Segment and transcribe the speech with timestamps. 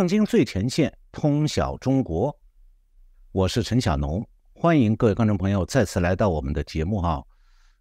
[0.00, 2.34] 正经最前线，通晓中国。
[3.32, 7.22] 我是陈小农，欢迎各位观众朋友再次来到我们的节目哈。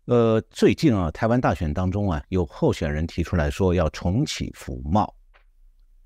[0.03, 5.15] 呃，最近啊，台湾大选当中啊，有候选人提出来说要重启服贸。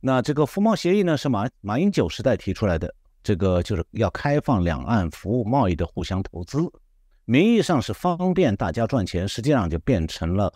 [0.01, 6.59] 那这个服贸协议呢，是马马英九时代提出来的，这个就是要开放两岸服务贸易的互相投资，
[7.25, 10.53] 名义上是方便大家赚钱，实际上就变成了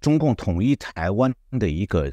[0.00, 1.30] 中共统一台湾
[1.60, 2.10] 的一个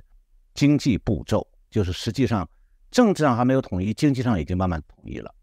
[0.53, 2.45] 经济步骤，就是实际上
[2.91, 5.33] 政治上还没有统一，经济上已经慢慢统一了。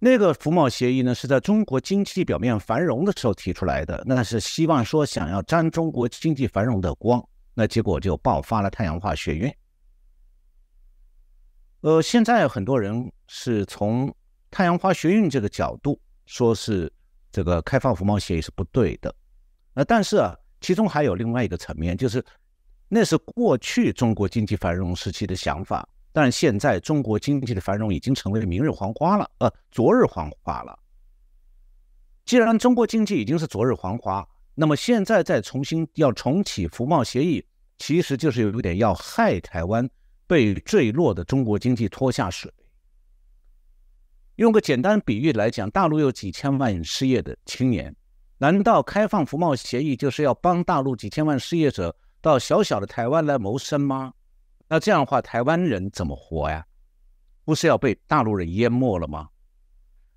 [0.00, 7.20] 那个服贸协议呢，是在中国经济表面繁荣的时候提出来的，那是希望说想要沾中国经济繁荣的光，
[7.54, 9.52] 那结果就爆发了太阳花学运。
[11.80, 14.14] 呃，现在很多人是从
[14.52, 16.92] 太阳花学运这个角度说是
[17.32, 19.12] 这个开放服贸协议是不对的，
[19.74, 22.24] 呃，但是啊，其中还有另外一个层面，就是
[22.88, 25.88] 那是过去中国经济繁荣时期的想法。
[26.20, 30.76] 但现在中国经济的繁荣已经成为明日黄花了，呃，昨日黄花了。
[32.24, 37.46] 既然中国经济已经是昨日黄花，那么现在再重新要重启服贸协议，
[37.78, 39.88] 其实就是有点要害台湾
[40.26, 42.52] 被坠落的中国经济拖下水。
[44.34, 47.94] 用个简单比喻来讲，大陆有几千万失业的青年，
[48.38, 54.14] 难道开放服贸协议就是要帮大陆几千万失业者到小小的台湾来谋生吗？
[54.68, 56.64] 那这样的话，台湾人怎么活呀？
[57.44, 59.30] 不是要被大陆人淹没了吗？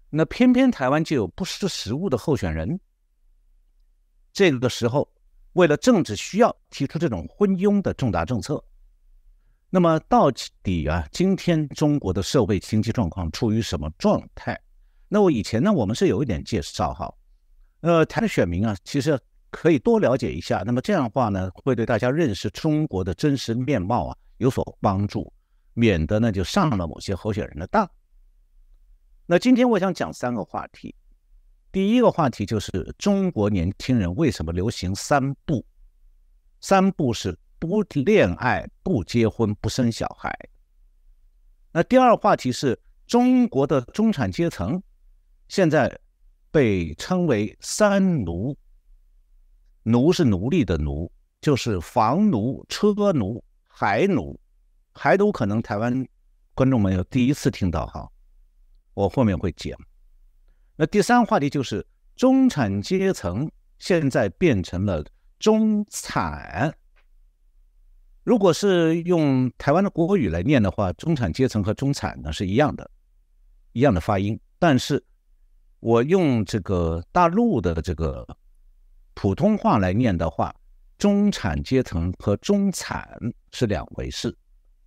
[0.09, 2.77] 那偏偏台湾就有不识时务的候选人。
[4.33, 5.09] 这个时候，
[5.53, 8.61] 为了政治需要，提出这种昏庸的重大政策。
[9.69, 10.29] 那么到
[10.61, 14.59] 底啊，今天中国的社会经济状况处于什么状态？
[15.07, 17.13] 那我以前呢，我们是有一点介绍哈。
[17.79, 19.17] 呃，台的选民啊，其实
[19.51, 20.63] 可以多了解一下。
[20.65, 24.17] 那么这样的话呢，会对大家认识中国的真实面貌啊。
[24.37, 25.31] 有所帮助，
[25.75, 27.87] 免得呢就上了某些候选人的当。
[29.27, 30.95] 那今天我想讲三个话题，
[31.71, 35.63] 第一个话题就是中国年轻人为什么流行三不？
[36.59, 40.35] 三不是不恋爱、不结婚、不生小孩。
[41.71, 42.75] 那第二个话题是
[43.05, 44.81] 中国的中产阶层
[45.49, 45.95] 现在
[46.49, 48.57] 被称为三奴，
[49.83, 53.43] 奴是奴隶的奴，就是房奴、车奴。
[53.73, 54.39] 海奴，
[54.91, 56.05] 海奴可能台湾
[56.53, 58.07] 观众朋友第一次听到哈，
[58.93, 59.75] 我后面会讲。
[60.75, 61.83] 那第三话题就是
[62.15, 63.49] 中产阶层
[63.79, 65.03] 现在变成了
[65.39, 66.75] 中产。
[68.23, 72.91] 如果是用台湾的国语来念的话，中产阶层和中产呢是一样的，
[73.71, 74.39] 一样的发音。
[74.59, 75.03] 但是
[75.79, 78.37] 我用这个大陆的这个
[79.13, 80.55] 普通话来念的话。
[80.97, 83.17] 中产阶层和中产
[83.51, 84.37] 是两回事。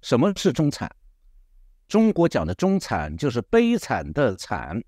[0.00, 0.88] 什么是中产？
[1.88, 4.80] 中国讲的中产就是悲惨的惨，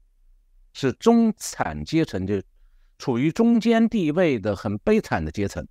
[0.73, 2.41] 是中产阶层，就
[2.97, 5.67] 处于中间地位的很悲惨的阶层。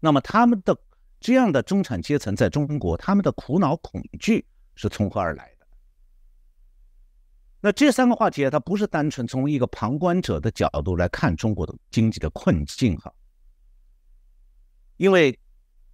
[0.00, 0.74] 那么他们的
[1.20, 4.42] 这样的中产阶层在中国，他们的苦恼恐惧
[4.74, 5.51] 是从何而来？
[7.64, 13.10] 那这三个话题啊，它不是单纯从一个旁观者的角度来看中国的经济的困境哈。
[14.96, 15.38] 因为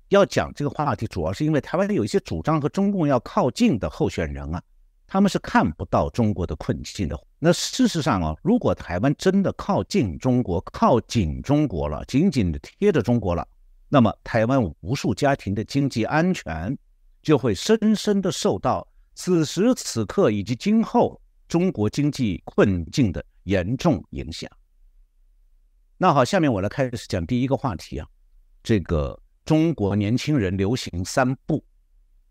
[0.09, 4.63] 要讲这个话题，主要是因为台湾有一些主张和中共要靠近的候选人啊，
[5.07, 7.21] 他们是看不到中国的困境的。
[7.39, 13.47] 那事实上啊，如果台湾真的靠近中国、靠紧中国了，紧紧的贴着中国了，
[13.91, 16.77] 那么台湾无数家庭的经济安全
[17.21, 24.51] 就会深深的受到此时此刻以及今后中国经济困境的严重影响。
[25.97, 28.07] 那好，下面我来开始讲第一个话题啊。
[28.63, 31.65] 这个中国年轻人流行三不，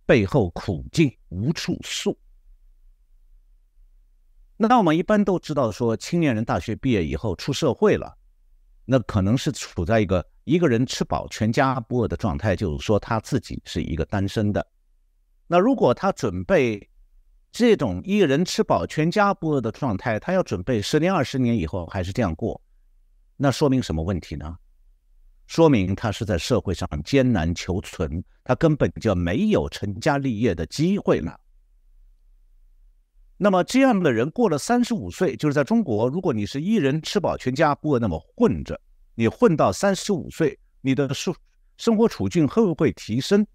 [0.06, 2.18] 背后苦境无处诉。
[4.56, 8.18] 那我们一般都知道，说青年人大学毕业以后出社会了，
[8.86, 14.66] 那可能是处在一个一个人吃饱全家不饿的状态，就是说他自己是一个单身的。
[15.48, 16.90] 那如果他准备
[17.52, 22.62] 这种一人吃饱全家不饿的状态，他要准备十年二十年以后还是这样过，
[23.36, 24.58] 那说明什么问题呢？
[25.48, 31.40] 说明他是在社会上艰难求存，他根本就没有成家立业的机会了。
[33.38, 38.80] 那么这样的人过了三十五岁，就是在中国，如果你是一人吃饱全家不饿那么混着，
[39.16, 41.34] 你混到三十五岁，你的生
[41.78, 43.48] 生活处境会不会提升？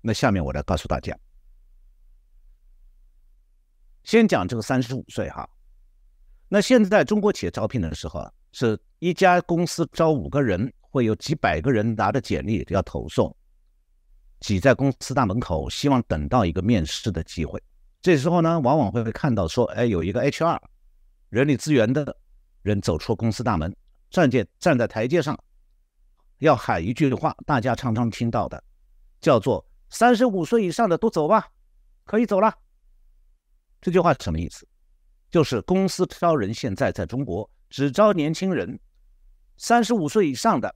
[0.00, 1.16] 那下面我来告诉大家。
[4.04, 5.48] 先讲这个三十五岁哈，
[6.48, 10.72] 那现在中国企业招聘的时候，是一家公司招五个人。
[10.92, 13.34] 会有几百个人拿着简历要投送，
[14.40, 17.58] 挤在公司大门口，希望等到一个面试的机会。
[18.02, 20.60] 这时候呢，往往会看到说，哎，有一个 HR
[21.30, 22.14] 人力资源的
[22.60, 23.74] 人走出公司大门，
[24.10, 25.42] 站在站在台阶上，
[26.40, 28.62] 要喊一句话，大家常常听到的，
[29.18, 31.48] 叫做“三十五岁以上的都走吧，
[32.04, 32.54] 可以走了”。
[33.82, 34.66] 这句话什么意思？
[35.28, 38.78] 就是公司招人现在在中国只招年轻人，
[39.56, 40.72] 三十五岁以上的，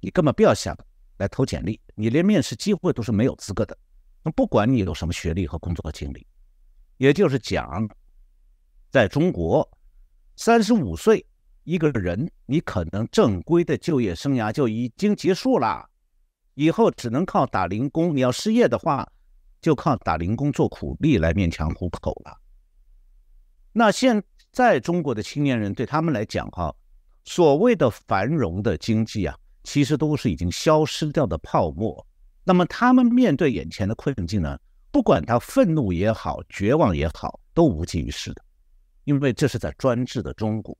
[0.00, 0.76] 你根本不要想
[1.16, 3.76] 来投简历，你连面试机会都是没有资格的。
[4.22, 6.24] 那不管你有什么学历和工作经历，
[6.98, 7.88] 也就是讲，
[8.88, 9.68] 在中国，
[10.36, 11.26] 三十五岁
[11.64, 15.84] 一个人，你可能正规的就业生涯就已经结束了，
[16.54, 18.14] 以后只能靠打零工。
[18.14, 19.10] 你要失业的话。
[19.60, 22.38] 就靠打零工做苦力来勉强糊口了。
[23.72, 26.74] 那现在中国的青年人对他们来讲，哈，
[27.24, 32.04] 所谓的繁荣的经济啊，其实都是已经消失掉的泡沫。
[32.44, 34.58] 那么他们面对眼前的困境呢，
[34.90, 38.42] 不管他愤怒也好，绝望也好，都无济于事的，
[39.04, 40.74] 因为这是在专制的中国，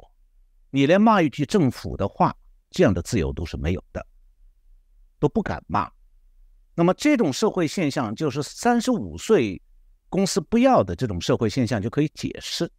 [0.70, 2.34] 你连骂一句政府的话，
[2.70, 4.04] 这样的自由都是没有的，
[5.19, 5.90] 都不敢骂。
[6.78, 9.60] 那么这种社会现象，就是三十五岁
[10.08, 12.70] 公司不要的这种社会现象，就可以解释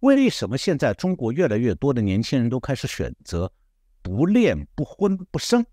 [0.00, 3.50] 为什么现在中国越来越多的年轻人都开始选择
[4.02, 5.64] 不恋、不婚、不生。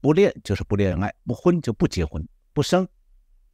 [0.00, 2.88] 不恋就是不恋爱，不婚就不结婚，不生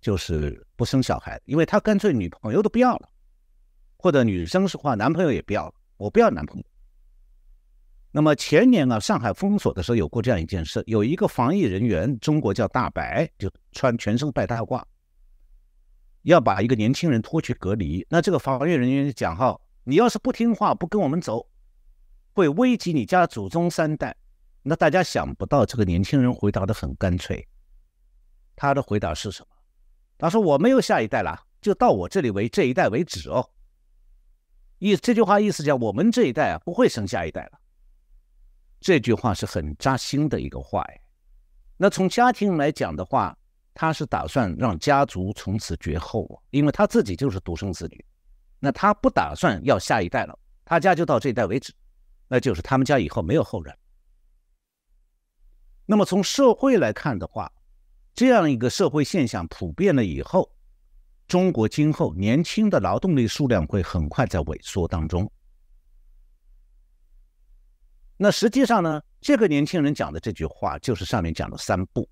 [0.01, 3.09] 就是不生小孩，因为他干脆女朋友都不要了，
[3.97, 6.65] 或者女生是话男朋友也不要了，我不要男朋友。
[8.17, 14.81] 那么前年啊，上海封锁的时候有过这样一件事，有一个防疫人员，中国叫大白，就穿全身白大褂，
[16.23, 18.07] 要把一个年轻人拖去隔离。
[18.09, 21.45] 那这个防疫人员就讲哈，你要是不听话，不跟我们走，
[22.35, 24.15] 会危及你家祖宗三代。
[24.63, 27.45] 那大家想不到，这个年轻人回答的很干脆，
[28.55, 29.49] 他的回答是什么？
[30.19, 33.51] 他说我没有下一代了，就到我这里为这一代为止哦。
[34.79, 37.59] 意这句话意思讲，我们这一代啊，不会生下一代了。
[38.85, 41.01] 这句话是很扎心的一个话哎，
[41.79, 43.35] 那从家庭来讲的话，
[43.73, 48.05] 他是打算让家族从此绝后啊，因为他自己就是独生子女，
[48.61, 51.73] 那他不打算要下一代了，他家就到这一代为止，
[52.29, 53.75] 那就是他们家以后没有后人。
[55.87, 57.51] 那么从社会来看的话，
[58.15, 60.53] 这样一个社会现象普遍了以后，
[61.27, 65.33] 中国今后年轻的劳动力数量会很快在萎缩当中。
[68.25, 72.09] 那实际上呢，这个年轻人讲的这句话就是上面讲的三不。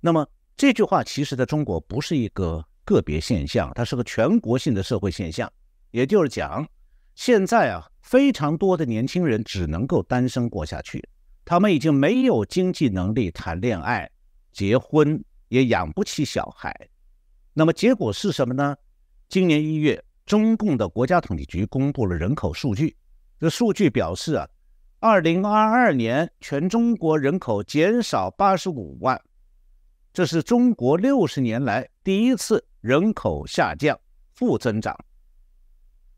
[0.00, 5.48] 那么这句话其实在中国不是一个个别现象，它是个全国性的社会现象。
[5.92, 6.68] 也就是讲，
[7.14, 11.08] 现在啊，非常多的年轻人只能够单身过下去，
[11.44, 14.10] 他们已经没有经济能力谈恋爱、
[14.50, 16.88] 结婚，也养不起小孩。
[17.52, 18.76] 那么结果是什么呢？
[19.28, 22.96] 今年一月，中共的国家统计局公布了人口数据。
[23.40, 24.48] 这数据表示啊，
[25.00, 29.20] 二零二二年全中国人口减少八十五万，
[30.12, 33.98] 这是中国六十年来第一次人口下降、
[34.34, 34.96] 负增长。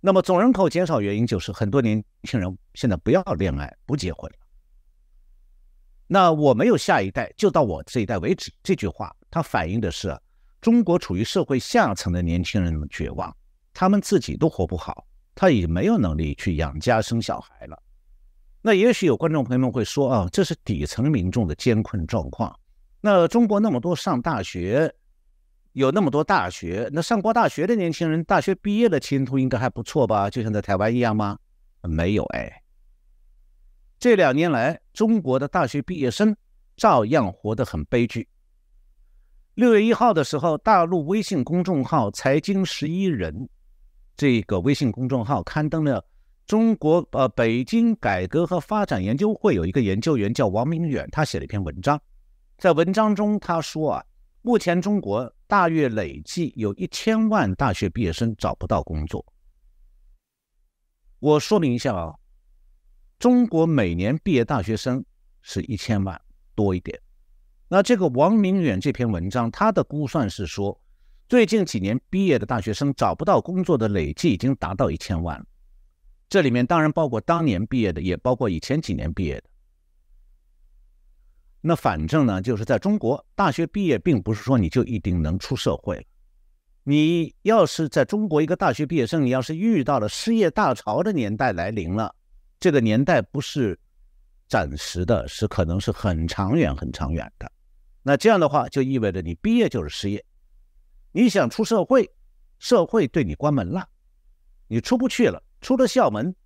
[0.01, 4.39] 那么总人口减少原因就是很多年轻人现在不要恋爱、不结婚了。
[6.07, 8.53] 那我没有下一代，就到我这一代为止。
[8.63, 10.17] 这句话它反映的是
[10.61, 13.35] 中国处于社会下层的年轻人的绝望，
[13.73, 15.06] 他们自己都活不好。
[15.37, 17.81] 他已经没有能力去养家生小孩了。
[18.63, 22.59] 那也许有观众朋友们会说啊，这是底层民众的艰困状况。
[23.01, 24.93] 那中国那么多上大学，
[25.73, 30.29] 有那么多大学，那上过大学的年轻人，大学毕业的前途应该还不错吧？
[30.29, 31.39] 就像在台湾一样吗？
[31.83, 32.63] 没有哎。
[33.99, 36.35] 这两年来，中国的大学毕业生
[36.77, 38.27] 照样活得很悲剧。
[39.55, 43.49] 六月一号的时候，大陆微信公众号“财经十一人”。
[44.17, 46.03] 这个微信公众号刊登了
[46.47, 52.01] 中国呃北京改革和发展研究会有一个研究员叫王明远，他写了一篇文章，
[52.57, 54.05] 在文章中他说啊，
[54.41, 59.23] 目前中国大约累计有一千万大学毕业生找不到工作。
[61.19, 62.15] 我说明一下啊，
[63.19, 65.05] 中国每年毕业大学生
[65.43, 66.19] 是一千万
[66.55, 66.99] 多一点，
[67.69, 70.81] 那这个王明远这篇文章他的估算是说。
[71.29, 75.45] 最近几年毕业的大学生找不到工作的累计已经达到一千万，
[76.29, 79.45] 这里面当然包括当年毕业的，也包括以前几年毕业的。
[81.61, 86.03] 那反正呢，就是在中国大学毕业，并不是说你就一定能出社会了。
[86.85, 92.15] 你要是在中国一个大学毕业生，你要是遇到了失业大潮的年代来临了，
[92.61, 93.77] 这个年代不是
[94.47, 97.51] 暂时的，是可能是很长远、很长远的。
[98.05, 100.25] 那这样的话就意味着你毕业就是失业，
[101.17, 102.11] 你想出社会，
[102.59, 103.89] 社会对你关门了，
[104.69, 105.43] 你出不去了。
[105.63, 106.37] 出了校门，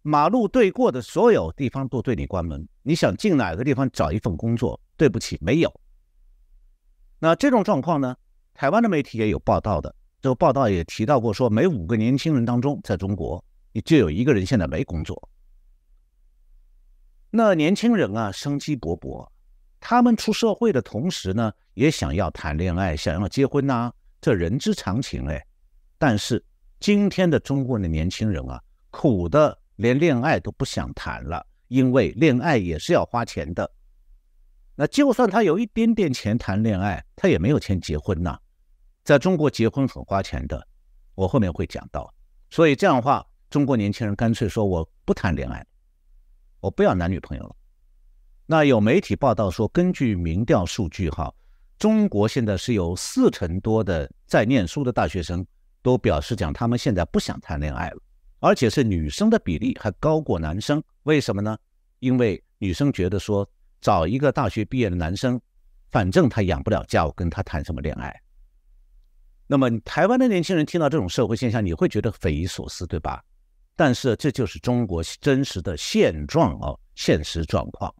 [0.00, 2.66] 马路对过的所有地方都对你关门。
[2.80, 4.80] 你想进哪个地方找一份工作？
[4.96, 5.80] 对不起，没有。
[7.18, 8.16] 那这种状况呢？
[8.54, 15.28] 台湾的媒体也有报道的，这个报道也提到过，说每五个年轻人当中，在中国，你就有一个人现在没工作。
[17.28, 19.28] 那年轻人啊，生机勃勃，
[19.80, 25.44] 他们出社会的同时呢，也想要谈恋爱，想要结婚呐，这人之常情哎。
[25.98, 26.44] 但是
[26.78, 33.70] 今天的中国的年轻人啊，苦的连恋爱都不想谈了，因为恋爱也是要花钱的。
[34.76, 38.38] 那就算他有一点点钱谈恋爱，他也没有钱结婚呐。
[39.02, 40.66] 在中国结婚很花钱的，
[41.14, 42.12] 我后面会讲到。
[42.50, 45.66] 所以这样的话，中国年轻人干脆说我不谈恋爱，
[46.60, 47.56] 我不要男女朋友了。
[48.50, 51.32] 那有媒体报道说，根据民调数据，哈，
[51.78, 55.46] 中国现在是有四成多的在念书的大学生
[55.82, 58.02] 都表示讲他们现在不想谈恋爱了，
[58.40, 60.82] 而且是女生的比例还高过男生。
[61.04, 61.56] 为什么呢？
[62.00, 63.48] 因为女生觉得说
[63.80, 65.40] 找一个大学毕业的男生，
[65.92, 68.12] 反正他养不了家，我跟他谈什么恋爱？
[69.46, 73.22] 那么台湾的年轻人听到这种社会现象，你会觉得匪夷所思，对吧？
[73.76, 77.94] 但是这就是中国真实的现状哦，现实状况。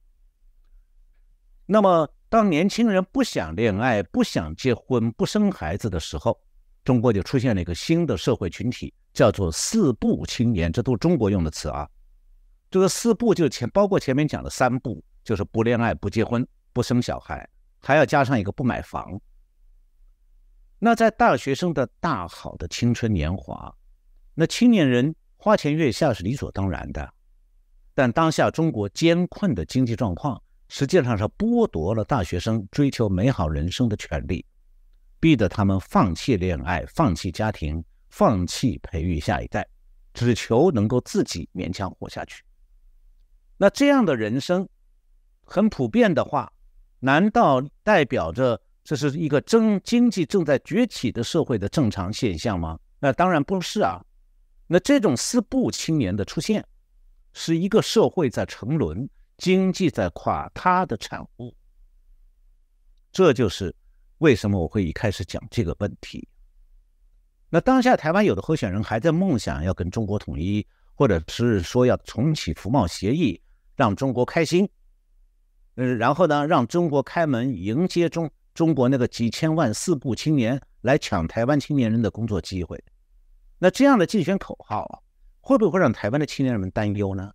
[1.72, 6.36] 那么当年轻人不想恋爱、不想结婚、不生孩子的时候，
[6.82, 11.88] 中国就出现了一个新的社会群体，叫做“四不青年”，这都是中国用的词啊。
[12.72, 17.48] 这个“四不”就前包括前面讲的“三不”，就是不恋爱、不结婚、不生小孩，
[17.78, 19.20] 还要加上一个不买房。
[20.80, 23.72] 那在大学生的大好的青春年华，
[24.34, 27.14] 那青年人花前月下是理所当然的。
[27.94, 34.46] 但当下中国艰困的经济状况，实际上是剥夺了大学生追求美好人生的权利，
[35.18, 39.66] 逼得他们放弃恋爱、放弃家庭、放弃培育下一代，
[40.14, 42.44] 只求能够自己勉强活下去。
[43.56, 44.68] 那这样的人生，
[45.44, 46.52] 很普遍的话，
[47.00, 48.62] 难道代表着？
[48.82, 52.78] 这是一个正经济正在崛起的社会的正常现象吗？
[53.00, 54.00] 那当然不是啊。
[54.68, 56.64] 那这种四不青年的出现，
[57.32, 59.08] 是一个社会在沉沦、
[59.40, 61.52] 经济在垮塌的产物。
[63.10, 63.74] 这就是
[64.18, 66.28] 为什么我会一开始讲这个问题。
[67.48, 73.42] 那当下台湾有的候选人还在梦想要跟中国统一，或者是说要重启服贸协议，
[73.74, 74.70] 让中国开心。
[75.74, 78.30] 嗯，然后呢，让中国开门迎接中。
[78.52, 82.82] 中国那个几千万四部青年来抢台湾青年人的工作机会，
[83.60, 85.04] 那这样的竞选口号
[85.40, 87.32] 会不会让台湾的青年人们担忧呢？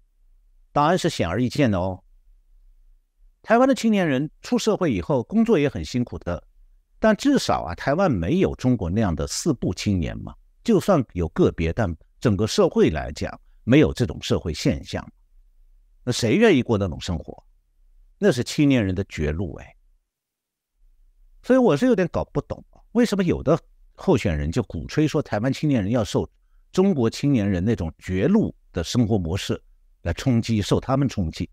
[0.76, 2.04] 答案是显而易见的哦。
[3.42, 6.46] 台湾的青年人出社会以后工作也很辛苦的，
[7.00, 10.36] 但至少啊，台湾没有中国那样的四不青年嘛。
[10.66, 15.02] 就算有个别，但整个社会来讲没有这种社会现象。
[16.04, 17.42] 那谁愿意过那种生活？
[18.18, 19.74] 那是青年人的绝路哎。
[21.42, 23.58] 所以我是有点搞不懂，为什么有的
[23.94, 26.30] 候选人就鼓吹说台湾青年人要受
[26.74, 29.64] 中国青年人那种绝路的生活模式
[30.06, 31.50] 来冲击，受他们冲击，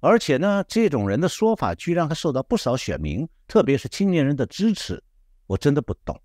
[0.00, 5.00] 而且呢，这种人的说法居然还受到不少选民，特别是青年人的支持，
[5.46, 6.20] 我真的不懂。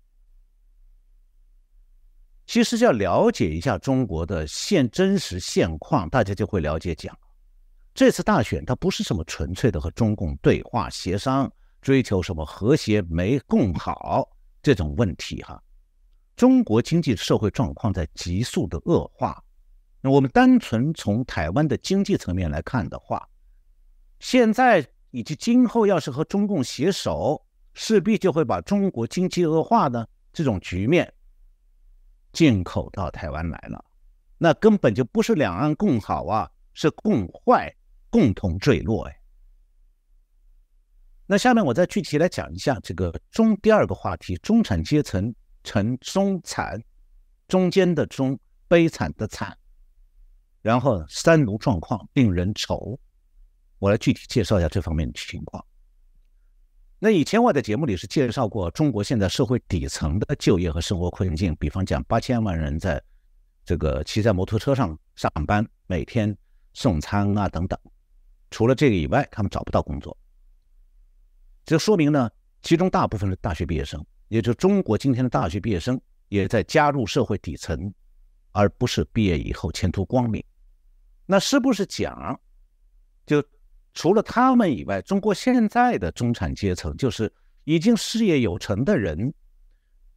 [2.44, 7.16] 其实要了解一下中国的现真实现况，大家就会了解讲，
[7.94, 11.50] 这次大选它不是什么纯粹的和中共对话协商。
[11.80, 14.26] 追求什么和谐、没共好
[14.62, 15.62] 这种问题哈？
[16.34, 19.43] 中国经济社会状况在急速的恶化。
[20.10, 23.28] 我们单纯从台湾的经济层面来看的话，
[24.20, 27.42] 现在以及今后要是和中共携手，
[27.72, 31.12] 势必就会把中国经济恶化的这种局面
[32.32, 33.84] 进口到台湾来了。
[34.36, 37.74] 那根本就不是两岸共好啊，是共坏、
[38.10, 39.20] 共同坠落哎。
[41.26, 46.78] 那下面我再具体来讲一下这个中第二个话题：中产阶层成中产，
[47.48, 49.56] 中间的中悲惨的惨，
[50.64, 52.98] 然后三奴状况令人愁。
[53.78, 55.62] 我来具体介绍一下这方面的情况。
[56.98, 63.02] 那以前我在节目里是介绍过中国现在社会底层的就业和生活困境，比方讲八千万人在
[63.62, 66.34] 这个骑在摩托车上上班，每天
[66.72, 67.78] 送餐啊等等。
[68.50, 70.16] 除了这个以外，他们找不到工作。
[71.66, 72.30] 这说明呢，
[72.62, 77.92] 其中大部分的大学毕业生，也就中国今天的大学毕业生，也在加入社会底层，
[78.52, 80.42] 而不是毕业以后前途光明。
[81.26, 82.38] 那是不是讲，
[83.24, 83.42] 就
[83.92, 87.32] 除了他们以外，中国现在的中产阶层就是
[87.64, 89.32] 已经事业有成的人，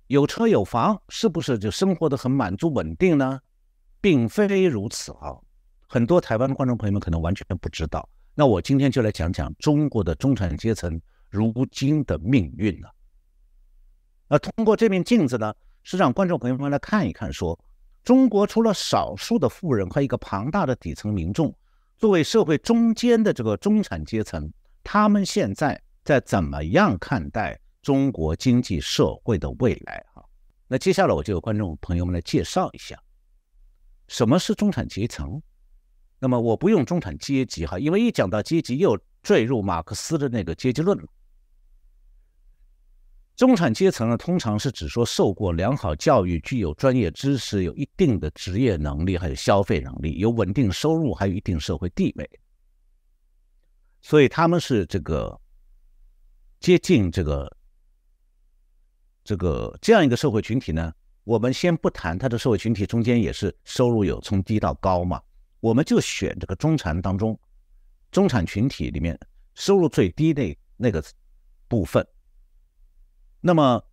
[0.08, 3.40] 有车有房，是不是就生活的很满足稳定呢？
[4.02, 5.36] 并非如此啊！
[5.88, 8.08] 很多台湾的观众朋友们可能完全不知道。
[8.36, 12.94] 那我今天就来讲讲中国的中产阶层如今的命运了。
[14.28, 17.58] 那通过这面镜子呢，是让观众朋友们来看一看，说
[18.08, 21.54] 中国除了少数的富人和一个庞大的底层民众。
[21.98, 24.50] 作为社会中间的这个中产阶层，
[24.82, 30.02] 他们现在在怎么样看待中国经济社会的未来？
[30.14, 30.24] 哈，
[30.70, 32.98] 那接下来我就有观众朋友们来介绍一下，
[34.08, 35.42] 什么是中产阶层。
[36.18, 41.04] 那么我不用中产阶级哈，因为一讲到阶级又坠入马克思的那个阶级论了。
[43.38, 52.28] 中产阶层呢，通常是指说受过良好教育、具有专业知识、有一定的职业能力、还有消费能力、有稳定收入、还有一定社会地位，
[54.02, 55.40] 所以他们是这个
[56.60, 57.58] 接近这个
[59.24, 60.92] 这个这样一个社会群体呢。
[61.24, 65.22] 我们先不谈他的社会群体中间也是收入有从低到高嘛，
[65.60, 67.40] 我们就选这个中产当中
[68.10, 69.16] 中产群体里面
[69.54, 71.04] 收入最低的那个
[71.68, 72.04] 部分。
[73.40, 73.84] 那么，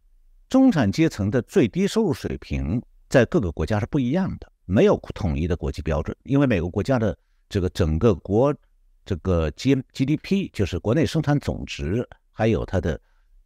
[0.48, 6.16] 中产阶层的最低收入水平在各个国家是不一样的，没有统一的国际标准。
[6.24, 7.16] 因为每个国家的
[7.48, 8.54] 这个整个国
[9.04, 13.00] 这个 G GDP 就是国内生产总值，还有它的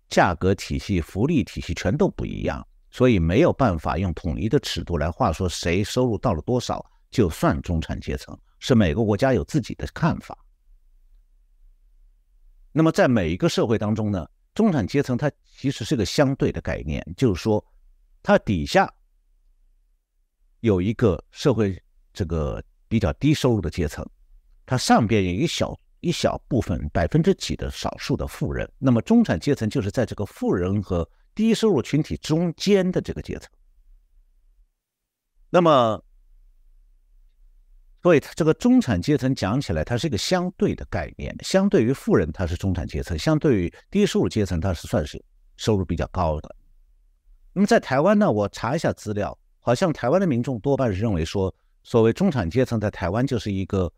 [0.09, 10.39] 价格体系、福利体系全都不一样，所以没有办法用统一的尺度来话说谁收入到了多少就算中产阶层，是每个国家有自己的看法。
[12.71, 14.27] 那么在每一个社会当中呢？
[14.59, 17.65] 中产阶层它其实是个相对的概念，就是说，
[18.25, 18.93] 它底下
[20.59, 21.81] 有一个社会
[22.13, 24.05] 这个比较低收入的阶层，
[24.67, 33.49] 它上边有一小一小部分百分之几的少数的富人，那么中产阶层就是在这个富人和低收入群体中间的这个阶层，
[35.51, 36.03] 那么。
[38.01, 41.35] 所以，这个中产阶层讲起来，它是一个相对的概念。
[41.43, 45.23] 相对于富人，它是中产阶层；相对于低收入阶层，它是算是
[45.57, 46.55] 收入比较高的。
[47.53, 53.93] 那么，在台湾呢，我查一下资料，好像台湾的民众多半是认为说，所谓中产阶层在台湾就是一个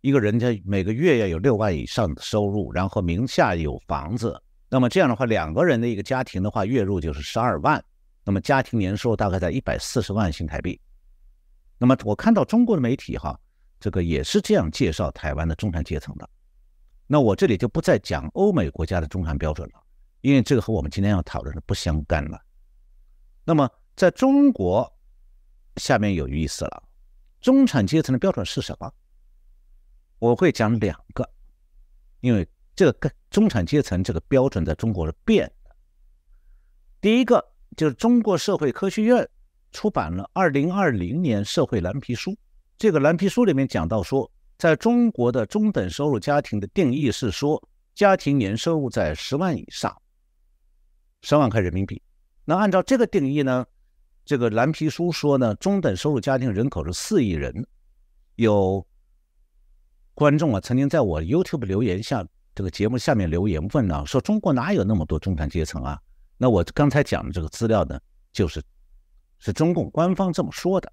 [0.00, 4.40] 一个人家每个月要有六万以上的收入，然后名下有房子。
[4.70, 7.84] 那么这样的话，两个人的一个家庭的话，月入就是十二万，
[8.24, 10.80] 那么家庭年收入大概在一百四十万新台币。
[11.78, 13.38] 那么我看到中国的媒体哈，
[13.78, 16.28] 这个也是这样介绍台湾的中产阶层的。
[17.06, 19.82] 那我这里就不再讲欧美国家的中产标准了，
[20.22, 22.40] 因为这个和我们今天要讨论的不相干了。
[23.44, 24.90] 那么在中国，
[25.76, 26.82] 下面有意思了，
[27.40, 28.90] 中产阶层的标准是什么？
[30.18, 31.30] 我会讲两个，
[32.20, 35.76] 因为这个中产阶层这个标准在中国是变的。
[37.02, 39.28] 第一个就是中国社会科学院。
[39.76, 42.34] 出版了二零二零年社会蓝皮书，
[42.78, 47.62] 这个蓝皮书里面讲到说，在中国的中等收入家庭的定义是说，
[47.94, 49.94] 家庭年收入在十万以上，
[51.20, 52.00] 十万块人民币。
[52.46, 53.66] 那按照这个定义呢，
[54.24, 57.66] 这个蓝皮书说呢，中等收入家庭人口是四亿人。
[58.36, 58.86] 有
[60.14, 66.00] 观众啊，曾经在我 YouTube 留言下这个节目下面留言问啊，说中国哪有那么多中产阶层啊？
[66.38, 68.00] 那我刚才讲的这个资料呢，
[68.32, 68.62] 就是。
[69.38, 70.92] 是中共官方这么说的。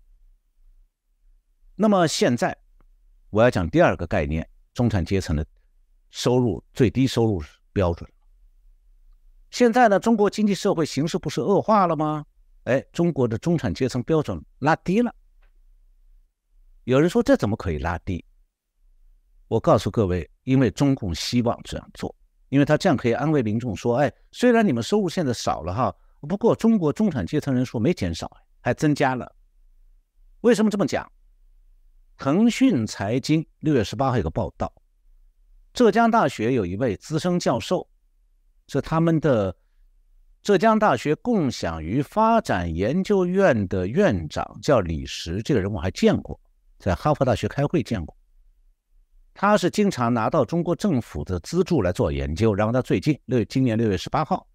[1.75, 2.55] 那么现在
[3.29, 5.45] 我要讲第二个概念：中产阶层的
[6.11, 8.09] 收入最低收入标准。
[9.49, 12.25] 现在呢，中国经济社会形势不是恶化了吗？
[12.65, 15.13] 哎，中国的中产阶层标准拉低了。
[16.83, 18.23] 有人说这怎么可以拉低？
[19.47, 22.15] 我告诉各位，因为中共希望这样做，
[22.49, 25.95] 因为他这样可以安慰民众说：哎，虽然你们收入现在少了哈。
[26.27, 28.31] 不过，中国中产阶层人数没减少，
[28.61, 29.35] 还增加了。
[30.41, 31.11] 为什么这么讲？
[32.17, 34.71] 腾讯财经六月十八号有个报道，
[35.73, 37.89] 浙江大学有一位资深教授，
[38.67, 39.53] 是他们的
[40.41, 45.41] 浙江大学共享与发展研究院的院长，叫李石。
[45.41, 46.39] 这个人我还见过，
[46.79, 48.15] 在哈佛大学开会见过。
[49.33, 54.47] 他是经常拿到中国政府的资助来做研究，然后他最近六今年六月十八号。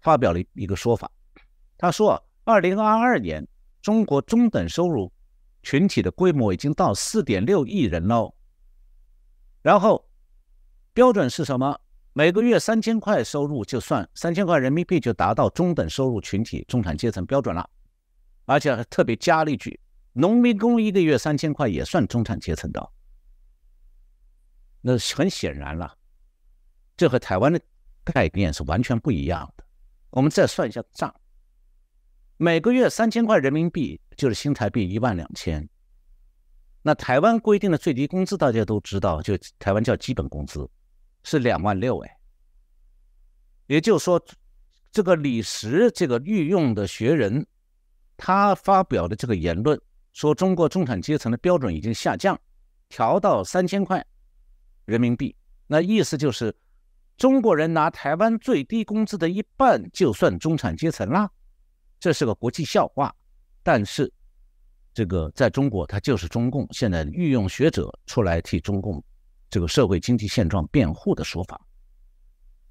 [0.00, 1.10] 发表了一个说法，
[1.78, 3.46] 他说，二零二二年
[3.82, 5.12] 中国中等收入
[5.62, 8.34] 群体的规模已经到四点六亿人喽。
[9.62, 10.08] 然后
[10.92, 11.78] 标准是什么？
[12.12, 17.68] 每个月三千块收入就算三千块人民币就达到中等收入群体中产阶层标准了，
[18.46, 19.78] 而且还特别加了一句，
[20.12, 22.90] 农民工一个月三千块也算中产阶层的。
[24.80, 25.94] 那很显然了，
[26.96, 27.60] 这和台湾的
[28.02, 29.64] 概念是完全不一样的。
[30.10, 31.14] 我们再算一下账，
[32.36, 35.68] 每个月三千块人民币就是新台币一万两千。
[36.82, 40.68] 那台湾规定的最低工资大家都知道，就台湾叫基本工资，
[41.22, 42.16] 是两万六哎。
[43.66, 44.20] 也就是说，
[44.90, 47.46] 这个李石这个御用的学人，
[48.16, 49.80] 他发表的这个言论
[50.12, 52.36] 说，中国中产阶层的标准已经下降，
[52.88, 54.04] 调到三千块
[54.86, 55.36] 人民币。
[55.68, 56.52] 那意思就是，
[57.20, 61.30] 中国人拿台湾最低工资的一半就算中产阶层啦，
[61.98, 63.14] 这是个国际笑话。
[63.62, 64.10] 但是。
[64.92, 69.02] 这个在中国，他就是中共现在御用学者出来替中共
[69.48, 71.60] 这个社会经济现状辩护的说法。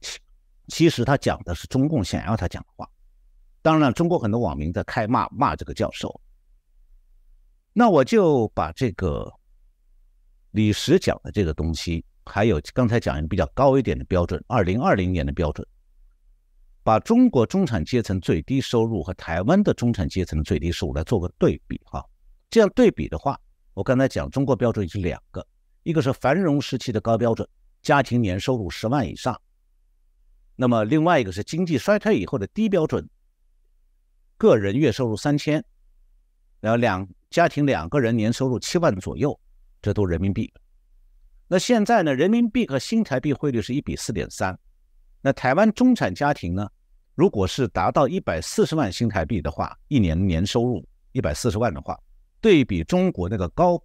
[0.01, 0.19] 其
[0.67, 2.87] 其实他讲的是中共想要他讲的话。
[3.61, 6.19] 当然，中国很多网民在开骂骂这个教授。
[7.71, 9.31] 那我就把这个
[10.51, 15.67] 李石讲的这个东西，还有刚才讲一个比较高一点的标准，二零二零年的标准，
[16.83, 22.05] 把中国中产阶层最低收入和台湾的中产阶层的最低收入来做个对比哈。
[22.51, 23.39] 这样对比的话，
[23.73, 25.45] 我刚才讲中国标准是两个，
[25.83, 27.47] 一个是繁荣时期的高标准，
[27.81, 29.33] 家庭年收入十万以上；
[30.55, 33.09] 那么另外一个是经济衰退以后的低标准，
[34.37, 35.63] 个人月收入三千，
[36.59, 39.39] 然后两家庭两个人年收入七万左右，
[39.81, 40.53] 这都人民币。
[41.51, 44.55] 那现在呢，人民币和新台币汇率是一比四点三，
[45.19, 46.69] 那台湾中产家庭呢，
[47.15, 51.99] 如果是达到一百四十万新台币的话，一年年收入一百四十万的话。
[52.39, 53.83] 对比中国那个高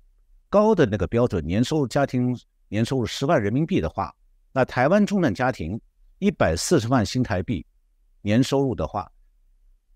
[0.50, 4.14] 高的那个标准，年收入家庭年收入十万人民币的话，
[4.52, 5.80] 那台湾中产家庭
[6.18, 7.64] 一百四十万新台币
[8.20, 9.10] 年收入的话，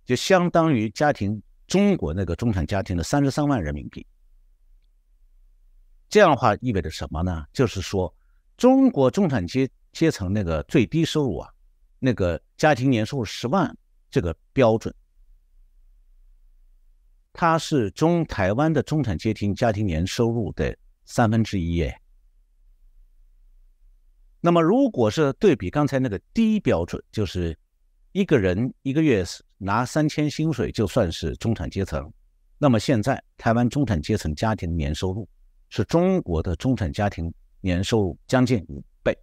[0.07, 4.07] 就相当于家庭中国那个中产家庭的三十三万人民币。
[6.09, 7.45] 这样的话意味着什么呢？
[7.53, 8.15] 就是说，
[8.57, 11.51] 中国中产阶阶层那个最低收入啊，
[11.99, 13.77] 那个家庭年收入十万
[14.11, 14.95] 这个标准。
[17.33, 22.01] 它是中台湾的中产阶级家庭年收入的三分之一耶。
[24.41, 27.57] 那么，如果是对比刚才那个低标准，就是
[28.13, 29.25] 一个人一个月
[29.57, 32.11] 拿三千薪水就算是中产阶层，
[32.57, 35.29] 那么现在台湾中产阶层家庭年收入
[35.69, 39.17] 是中国的中产家庭年收入将近五倍。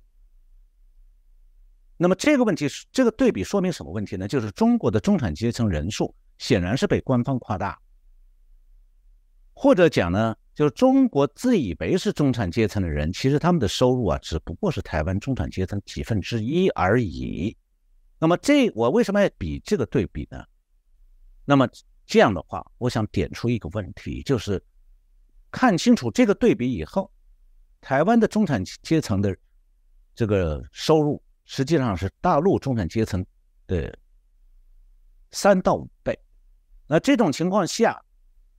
[1.98, 4.28] 那么这个问题是这个对比说明什么问题呢？
[4.28, 7.80] 就是中国的中产阶层人数显然是被官方夸大。
[9.54, 17.56] 或者讲呢，就是中国自以为是中产阶层的人，其实他们的收入啊，只不过是台湾中产阶层几分之一而已。
[18.20, 20.44] 那么这我为什么要比这个对比呢？
[21.46, 21.66] 那么
[22.06, 24.62] 这样的话，我想点出一个问题，就是
[25.56, 27.10] 看清楚这个对比以后，
[27.80, 29.34] 台湾的中产阶层的
[30.14, 33.26] 这个收入实际上是大陆中产阶层
[33.66, 33.98] 的
[35.32, 36.20] 三到五倍。
[36.88, 37.98] 那这种情况下，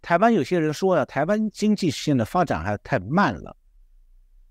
[0.00, 3.54] 台湾有些人说呀，台湾经济现在发展还太慢了，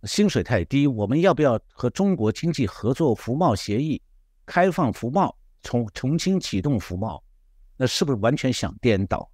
[0.04, 0.86] 薪水太低。
[0.86, 4.00] 我们要不要和中国经济合作服贸协议，
[4.46, 7.24] 开放服贸，重重新启动服贸？
[7.76, 9.28] 那是不是完全想颠倒？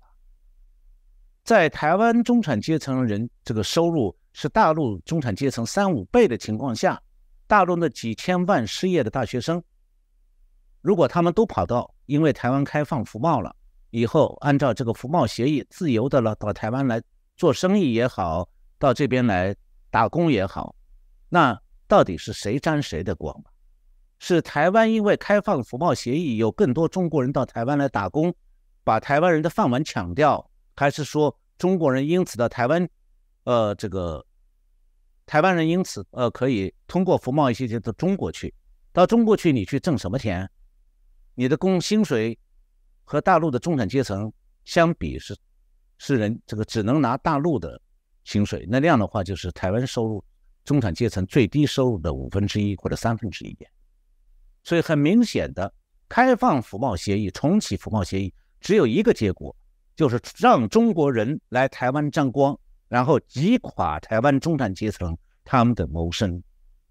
[1.43, 7.01] 在台湾中产阶层人这个收入是大陆中产阶层三五倍的情况下，
[7.47, 9.61] 大陆那几千万失业的大学生，
[10.81, 13.55] 如果他们都跑到因为台湾开放服贸了。
[13.89, 17.01] 以后按照这个服贸协议，自由的了到台湾来
[17.35, 18.47] 做生意也好，
[18.79, 19.53] 到这边来
[19.89, 20.73] 打工也好，
[21.27, 23.35] 那到底是谁沾谁的光？
[24.19, 28.33] 是台湾因为开放服贸协议，有更多中国人到台湾来打工，
[28.83, 30.49] 把台湾人的饭碗抢掉，
[30.81, 32.89] 还是说中国人因此到台湾，
[33.43, 34.25] 呃，这个
[35.27, 38.51] 台湾人因此呃可以通过服贸一些到中国去，
[38.91, 40.49] 到中国去你去挣什么钱？
[41.35, 42.35] 你的工薪水？
[43.03, 44.31] 和大陆的中产阶层
[44.63, 45.37] 相比是，
[45.99, 47.79] 是人这个只能拿大陆的
[48.23, 50.23] 薪水，那那样的话就是台湾收入
[50.63, 53.69] 中产阶层最低收入的五分之一或者三分之一点。
[54.63, 55.71] 所以很明显的，
[56.09, 59.55] 开放服贸协议、重启服贸协议只有一个结果，
[59.95, 66.41] 就是让中国人来台湾沾光，然后击垮台湾中产阶层他们的谋生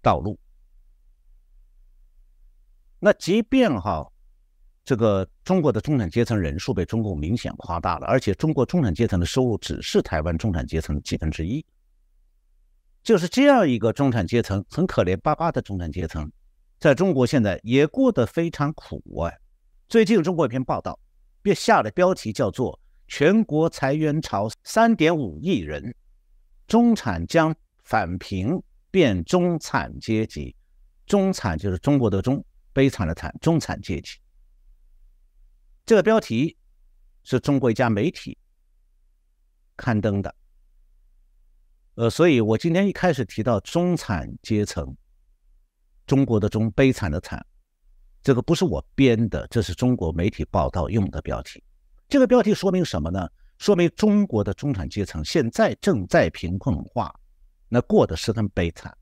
[0.01, 0.37] 道路。
[2.99, 4.07] 那即便哈。
[4.83, 11.63] 这个中国的中产阶层人数被中共明显夸大了，而且中国中产阶层的收入只是台湾中产阶层的几分之一。
[13.03, 16.29] 就是这样一个中产阶层，很可怜巴巴的中产阶层，
[16.79, 19.31] 在中国现在也过得非常苦啊。
[19.87, 20.99] 最近中国一篇报道，
[21.43, 22.77] 别下的标题叫做
[23.11, 25.93] “全国裁员潮，三点五亿人，
[26.65, 28.57] 中产将返贫
[28.89, 30.55] 变中产阶级，
[31.05, 34.17] 中产就是中国的中，悲惨的惨，中产阶级。
[35.85, 36.55] 这个标题
[37.21, 38.37] 是中国一家媒体
[39.75, 40.33] 刊登的，
[41.95, 44.95] 呃，所以我今天一开始提到中产阶层，
[46.07, 47.45] 中国的中，悲惨的惨，
[48.23, 51.61] 这个不是我编的，这是中国媒体报道用的标题。
[52.11, 53.25] 这个标题说明什么呢？
[53.57, 57.17] 说明中国的中产阶层现在正在贫困化，
[57.69, 58.93] 那过得十分悲惨。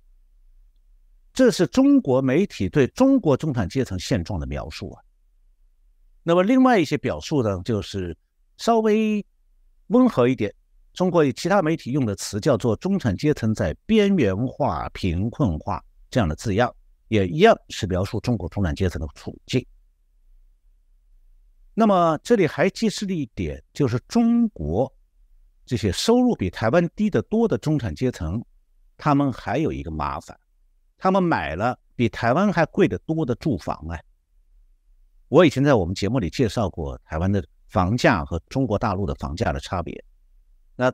[1.34, 5.02] 这是中国媒体对中国中产阶层现状的描述啊。
[6.22, 8.16] 那么，另外一些表述呢，就是
[8.58, 9.26] 稍微
[9.88, 10.54] 温和一点。
[10.94, 16.72] 中国其他媒体用的词叫做“中产阶层在边缘化、贫困化”这样的字样，
[17.08, 19.66] 也一样是描述中国中产阶层的处境。
[21.80, 24.94] 那么，这里还揭示了一点，就是中国
[25.66, 28.44] 这些收入比台湾低得多的中产阶层，
[28.98, 30.38] 他们还有一个麻烦，
[30.98, 34.04] 他们买了比台湾还贵得多的住房哎。
[35.30, 40.04] 我以前在我们节目里介绍过台湾的房价和中国大陆的房价的差别。
[40.76, 40.92] 那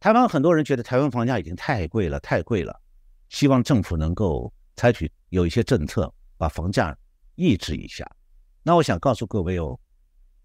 [0.00, 2.80] 台湾很多人觉得台湾房价已经太贵了，太贵了，
[3.28, 6.96] 希望政府能够采取有一些政策把房价
[7.34, 8.10] 抑制一下。
[8.68, 9.80] 那我想告诉各位哦，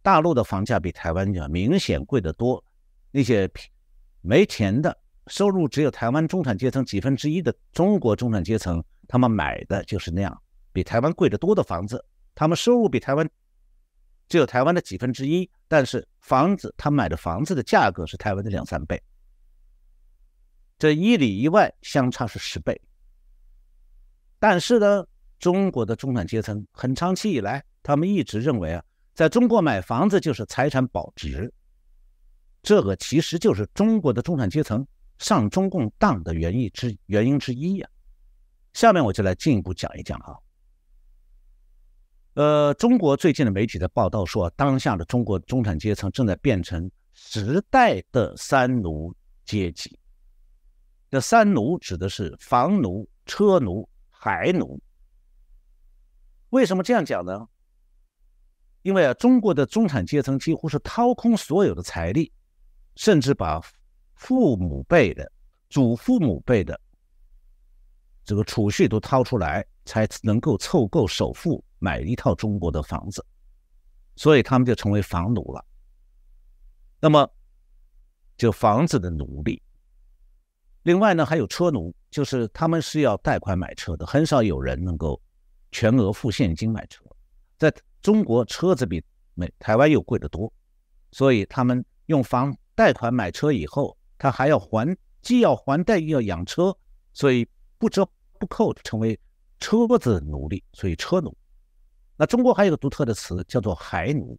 [0.01, 2.63] 大陆的房价比台湾要明显贵得多。
[3.11, 3.51] 那些
[4.21, 12.01] 没钱的、收入只有台湾中产阶层几分之一的中国中产阶层，他们买的就是那样比台湾贵得多的房子。
[12.33, 13.29] 他们收入比台湾
[14.29, 19.03] 只有台湾的几分之一，但是房子他买的房子的价格是台湾的两三倍，
[20.79, 22.81] 这一里一外相差是十倍。
[24.39, 25.05] 但是呢，
[25.43, 28.81] 中国的中产阶层很长期以来，他们一直认为啊，
[29.13, 31.53] 在中国买房子就是财产保值，
[32.61, 37.89] 这个其实就是中国的中产阶层上中共当的原因之原因之一呀。
[38.71, 40.33] 下面我就来进一步讲一讲啊。
[42.35, 49.99] 呃，中国最近的媒体的报道说，当下的中国中产阶层正在变成时代的三奴阶级。
[51.11, 54.81] 这三奴指的是房奴、车奴、孩奴。
[56.53, 57.47] 为什么这样讲呢？
[58.83, 62.31] 因为啊，中国的中产阶层几乎是掏空所有的财力，
[62.95, 63.59] 甚至把
[64.13, 65.31] 父母辈的、
[65.67, 66.79] 祖父母辈的
[68.23, 71.63] 这个储蓄都掏出来，才能够凑够首付。
[71.79, 73.25] 买一套中国的房子，
[74.15, 75.65] 所以他们就成为房奴了。
[77.01, 77.29] 那么，
[78.37, 79.61] 就房子的奴隶。
[80.83, 85.19] 另外呢，还有车奴，就是他们是要贷款买车的，很少有人能够
[85.73, 87.03] 全额付现金买车。
[87.57, 90.53] 在中国，车子比美台湾又贵得多，
[91.11, 96.73] 所以他们用房贷款买车以后，他还要还，既要还贷又要养车，
[97.11, 97.45] 所以
[97.77, 98.07] 不折
[98.39, 99.19] 不扣的成为
[99.59, 101.35] 车子奴隶，所以车奴。
[102.15, 104.37] 那中国还有个独特的词叫做“孩奴”，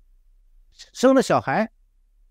[0.94, 1.68] 生了小孩，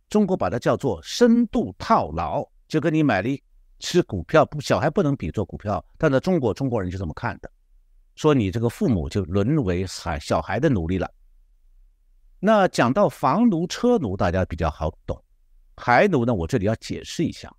[0.09, 3.41] 中国把它叫做“深度套牢”，就跟你买了一
[3.79, 7.51] 吃股票，不小孩不能比作股票，但在中国中国人就这么看的，
[8.15, 11.09] 说你这个父母就沦为孩小孩的奴隶了。
[12.39, 15.23] 那讲到房奴、车奴，大家比较好懂，
[15.75, 17.53] 孩奴呢，我这里要解释一下，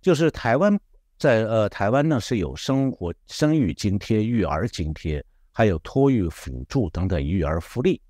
[0.00, 0.78] 就是台湾
[1.18, 5.24] 在呃台湾呢是有生活生育津贴、育儿津贴。
[5.56, 8.02] 还有托育辅助等等育儿福利，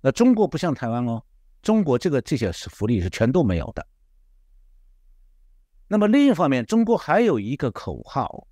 [0.00, 1.22] 那中国不像台湾哦，
[1.60, 3.86] 中国这个这些是福利是全都没有的。
[5.86, 8.48] 那么另一方面，中国还有一个口号，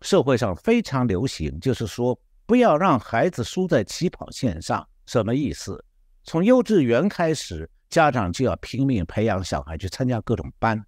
[0.00, 4.86] 社会上非常流行，就是说不要让孩子输在起跑线上。
[5.06, 5.84] 什么意思？
[6.24, 10.84] 从幼稚园开始，家长就要拼命培养小孩去参加各种班、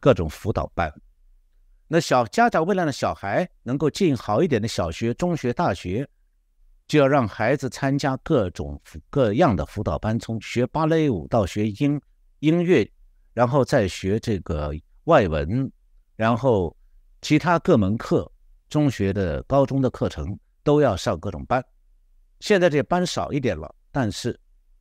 [0.00, 0.92] 各种辅导班。
[1.88, 6.08] 那小家长为了让小孩能够进好一点的小学、中学、大学。
[6.88, 11.98] 就要让孩子参加各种各样的辅导班，从学芭蕾舞到学音
[12.40, 12.86] 音乐，
[13.32, 15.72] 然后再学这个外文，
[16.16, 16.76] 然后
[17.22, 18.30] 其他各门课，
[18.72, 21.62] 中学的、高中的课程都要上各种班。
[22.40, 24.40] 现在这班少一点了，但是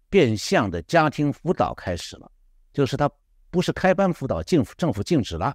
[0.10, 2.32] 变相的家庭辅导开始了，
[2.71, 3.12] 就是他
[3.49, 5.54] 不是开班辅导，政府政府禁止了，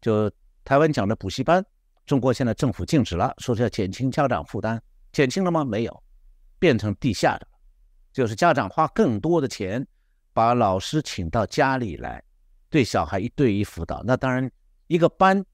[0.00, 0.28] 就
[0.64, 1.64] 台湾讲的补习班，
[2.06, 4.82] 中国现在政府禁止了，说是要减轻家长负担。
[5.12, 5.64] 减轻了吗？
[5.64, 6.02] 没有，
[6.58, 7.46] 变成地下的，
[8.12, 9.86] 就是家长花更多的钱，
[10.32, 12.20] 把老师请到家里来，
[12.68, 14.02] 对小孩一对一辅导。
[14.04, 14.50] 那当然，
[14.88, 15.46] 一个班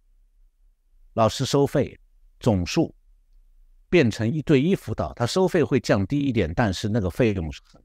[1.13, 2.01] 老师收费
[2.43, 2.95] 总数
[3.89, 7.81] 变成一对一辅导，他收费会降低一点，但是那个费用是很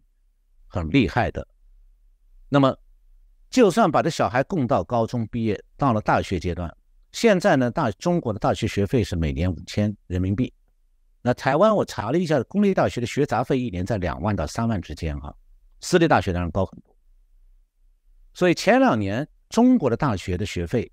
[0.67, 1.48] 很厉害的。
[2.50, 2.76] 那么，
[3.50, 6.76] 就算把这小孩供到高中毕业，到了大学阶段，
[7.12, 10.54] 现在呢，大中国的大学学费是每年五千人民币。
[11.22, 15.36] 那台湾我查了一下，公立大学的学杂费一年在两万到三万之间哈，
[15.82, 16.96] 私立大学当然高很多。
[18.34, 20.89] 所以前两年中国的大学的学费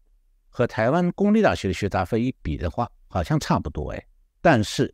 [0.49, 4.07] 和台湾公立大学的学杂费一比的话，好像差不多哎。
[4.41, 4.93] 但是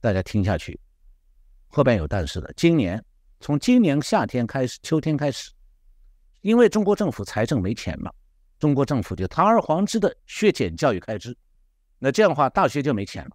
[0.00, 0.78] 大家听下去，
[1.68, 2.52] 后边有但是的。
[2.56, 3.02] 今年
[3.38, 5.52] 从今年夏天开始，秋天开始，
[6.40, 8.10] 因为中国政府财政没钱嘛。
[8.58, 11.36] 中国政府就堂而皇之的削减教育开支，
[11.98, 13.30] 那这样的话，大学就没钱了。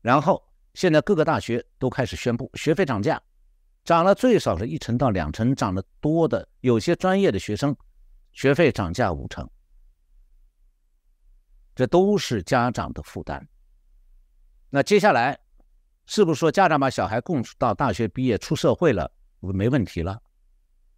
[0.00, 3.20] 然后现在各个大学都开始宣布学费涨价，
[3.84, 7.76] 涨了最少是一成到两成，涨得多的有些专业的学生
[8.32, 9.48] 学费涨价五成，
[11.78, 13.48] 这都是家长的负担。
[14.68, 15.38] 那接下来
[16.06, 20.20] 是不是说家长把小孩供到大学毕业出社会了没问题了？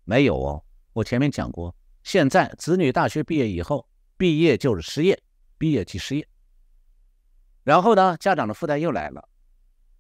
[0.04, 0.64] 没有哦，
[0.94, 1.76] 我前面讲过。
[2.02, 5.22] 现在子女大学毕业以后，毕业就是失业，
[5.58, 6.26] 毕业即失业。
[7.62, 9.28] 然后呢，家长的负担又来了。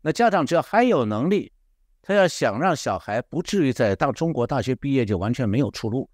[0.00, 1.52] 那家长只要还有能力，
[2.00, 6.08] 他要想让小孩不至于在到中国大学毕业就完全没有出路，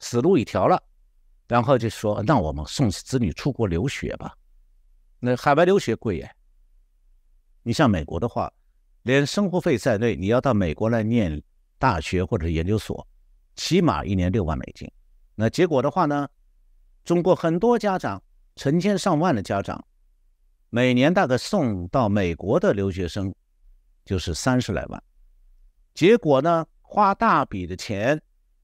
[0.00, 0.82] 死路一条了，
[1.48, 4.36] 然后就说让我们送子女出国留学吧。
[5.18, 6.30] 那海外留学贵耶。
[7.62, 8.52] 你像美国的话，
[9.02, 11.42] 连生活费在内，你要到美国来念
[11.78, 13.06] 大学或者研究所，
[13.56, 14.90] 起码一年六万美金。
[15.34, 16.28] 那结果的话呢，
[17.04, 18.22] 中国很多家长，
[18.56, 19.84] 成千上万的家长，
[20.70, 23.34] 每年大概送到美国的留学生
[24.04, 25.02] 就是三十来万。
[25.94, 28.20] 结果呢，花大笔的钱，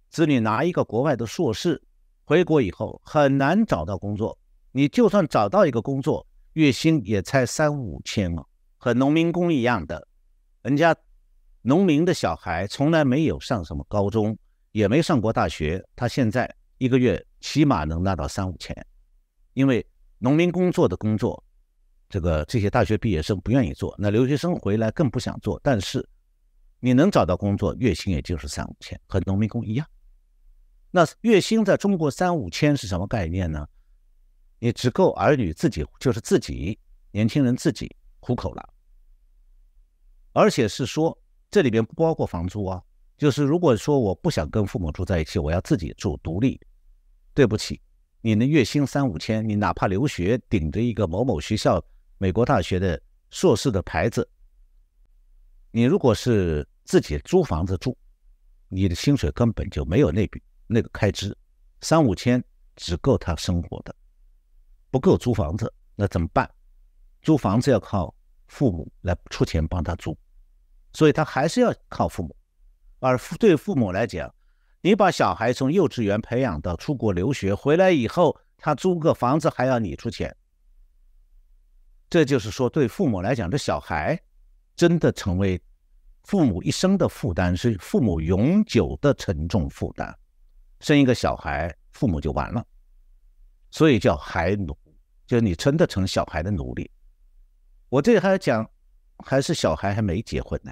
[0.08, 1.82] 子女拿一个国外的硕士，
[2.24, 4.38] 回国以后很难找到工作。
[4.72, 10.08] 你就算找到一个工作，月薪也才三五千哦，和农民工一样的。
[10.62, 10.94] 人家
[11.62, 14.36] 农民的小孩从来没有上什么高中，
[14.72, 16.54] 也没上过大学，他现在。
[16.78, 18.76] 一个月起码能拿到三五千，
[19.54, 19.86] 因为
[20.18, 21.42] 农民工作的工作，
[22.08, 25.58] 这个这些大学毕业生不愿意做，那留学生回来更不想做。
[25.62, 26.06] 但是
[26.80, 29.86] 你能找到工作，月薪也就是三五千，和农民工一样。
[30.96, 33.66] 那月薪在中国三五千是什么概念呢？
[34.60, 36.78] 你只够儿女自己，就是自己
[37.10, 38.68] 年轻人自己糊口了，
[40.32, 42.80] 而且是说这里边不包括房租啊。
[43.16, 46.60] 就是如果说我不想跟父母住在一起，我要自己住独立，
[47.34, 47.80] 对不起，
[48.20, 51.84] 你的月薪三五千，你哪怕留学顶着一个某某学校、
[52.18, 54.28] 美国大学的硕士的牌子，
[55.72, 57.98] 你如果是自己租房子住，
[58.68, 61.36] 你的薪水根本就没有那笔那个开支，
[61.80, 62.42] 三五千
[62.76, 63.94] 只够他生活的，
[64.90, 66.50] 不够租房子，那怎么办？
[67.22, 68.14] 租房子要靠
[68.46, 70.16] 父母来出钱帮他租，
[70.92, 72.36] 所以他还是要靠父母。
[73.00, 74.32] 而对父母来讲，
[74.80, 80.34] 你把小孩从幼稚园培养到出国留学回来以后，他租个房子还要你出钱。
[82.10, 84.18] 这就是说，对父母来讲，这小孩
[84.76, 85.60] 真的成为
[86.24, 90.16] 父母一生的负担，是父母永久的沉重负担。
[90.84, 92.62] 生一个小孩，父母就完了，
[93.70, 94.76] 所以叫孩奴，
[95.26, 96.90] 就是你真的成小孩的奴隶。
[97.88, 98.70] 我这还讲，
[99.24, 100.70] 还是小孩还没结婚呢。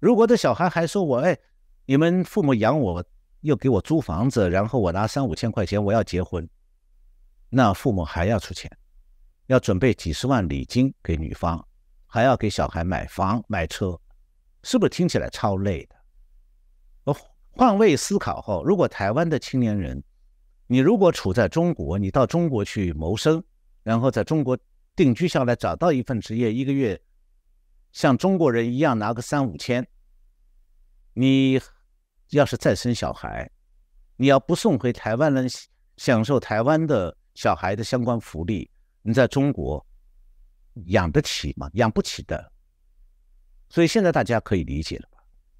[0.00, 1.38] 如果这小孩还说我哎，
[1.84, 3.04] 你们父母养我，
[3.42, 6.48] 又给我租房子，然后我拿三五千块钱我要结婚，
[7.48, 8.68] 那父母还要出钱，
[9.46, 11.64] 要准备几十万礼金给女方，
[12.08, 13.96] 还要给小孩买房买车，
[14.64, 15.95] 是不是听起来超累的？
[17.56, 20.02] 换位思考后，如果台湾的青年人，
[20.66, 23.42] 你如果处在中国，你到中国去谋生，
[23.82, 24.58] 然后在中国
[24.94, 27.00] 定居下来，找到一份职业，一个月。
[27.92, 29.88] 像中国人一样拿个三五千，
[31.14, 31.58] 你
[32.28, 33.50] 要是再生小孩，
[34.16, 35.48] 你要不送回台湾人
[35.96, 39.84] 享受台湾的小孩的相关福利，你在中国
[40.88, 41.70] 养得起吗？
[41.72, 42.52] 养不起的。
[43.70, 45.08] 所以现在大家可以理解了？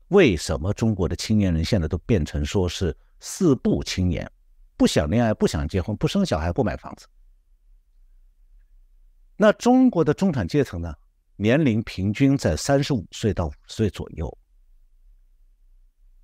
[0.08, 4.30] 为什么中国的青年人现在都变成说是四不青年，
[4.76, 7.06] 不想恋爱，不想结婚，不生小孩，不买房子？
[9.36, 10.94] 那中国的中产阶层呢？
[11.38, 14.38] 年龄平均在三十五岁到五岁左右，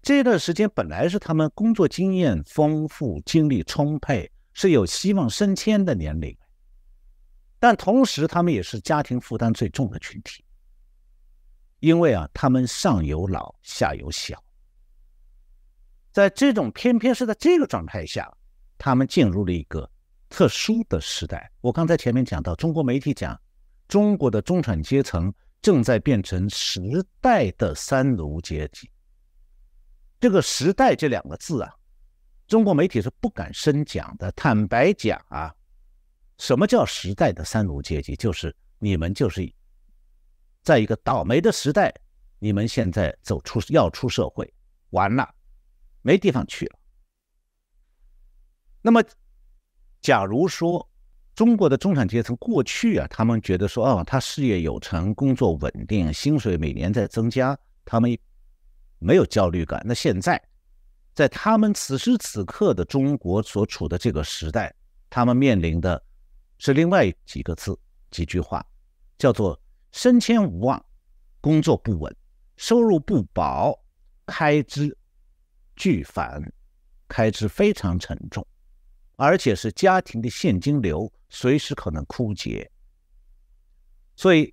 [0.01, 6.35] 这段时间本来是他们工作经验丰富、精力充沛、是有希望升迁的年龄，
[7.59, 10.43] 但同时他们也是家庭负担最重的群体，
[11.83, 14.41] 因为啊，他们上有老下有小，
[16.13, 18.33] 在这种偏偏是在这个状态下，
[18.79, 19.91] 他们进入了一个
[20.29, 21.51] 特殊的时代。
[21.61, 23.39] 我刚才前面讲到，中国媒体讲。
[23.89, 25.31] 中国的中产阶层
[25.61, 26.81] 正在变成时
[27.21, 28.89] 代的三奴阶级。
[30.19, 31.71] 这个“时代”这两个字啊，
[32.47, 34.33] 中国媒体是不敢深讲的。
[34.33, 35.53] 坦白讲啊，
[36.39, 38.17] 什么叫时代的三奴阶级？
[38.17, 39.43] 就是你们就是
[40.63, 41.93] 在一个倒霉的时代，
[42.39, 44.53] 你们现在走出要出社会，
[44.91, 45.29] 完了，
[46.03, 46.79] 没地方去了。
[48.81, 49.03] 那么，
[50.01, 50.89] 假如说
[51.35, 58.17] 中国的中产阶层过去啊，他们觉得说，哦，他事业有成，工作稳定，薪水每年在增加，他们
[58.99, 59.81] 没有焦虑感。
[59.85, 60.43] 那现在，
[61.15, 64.75] 在他们此时此刻的中国所处的这个时代，
[65.09, 66.03] 他们面临的
[66.59, 67.79] 是另外几个字、
[68.11, 68.65] 几句话，
[69.17, 69.61] 叫做
[69.93, 70.85] 升迁无望，
[71.41, 72.15] 工作不稳，
[72.57, 73.79] 收入不保，
[74.27, 74.97] 开支
[75.77, 76.43] 巨繁，
[77.07, 78.47] 开支非常沉重。
[79.17, 82.69] 而且是家庭的现金流随时可能枯竭，
[84.17, 84.53] 所以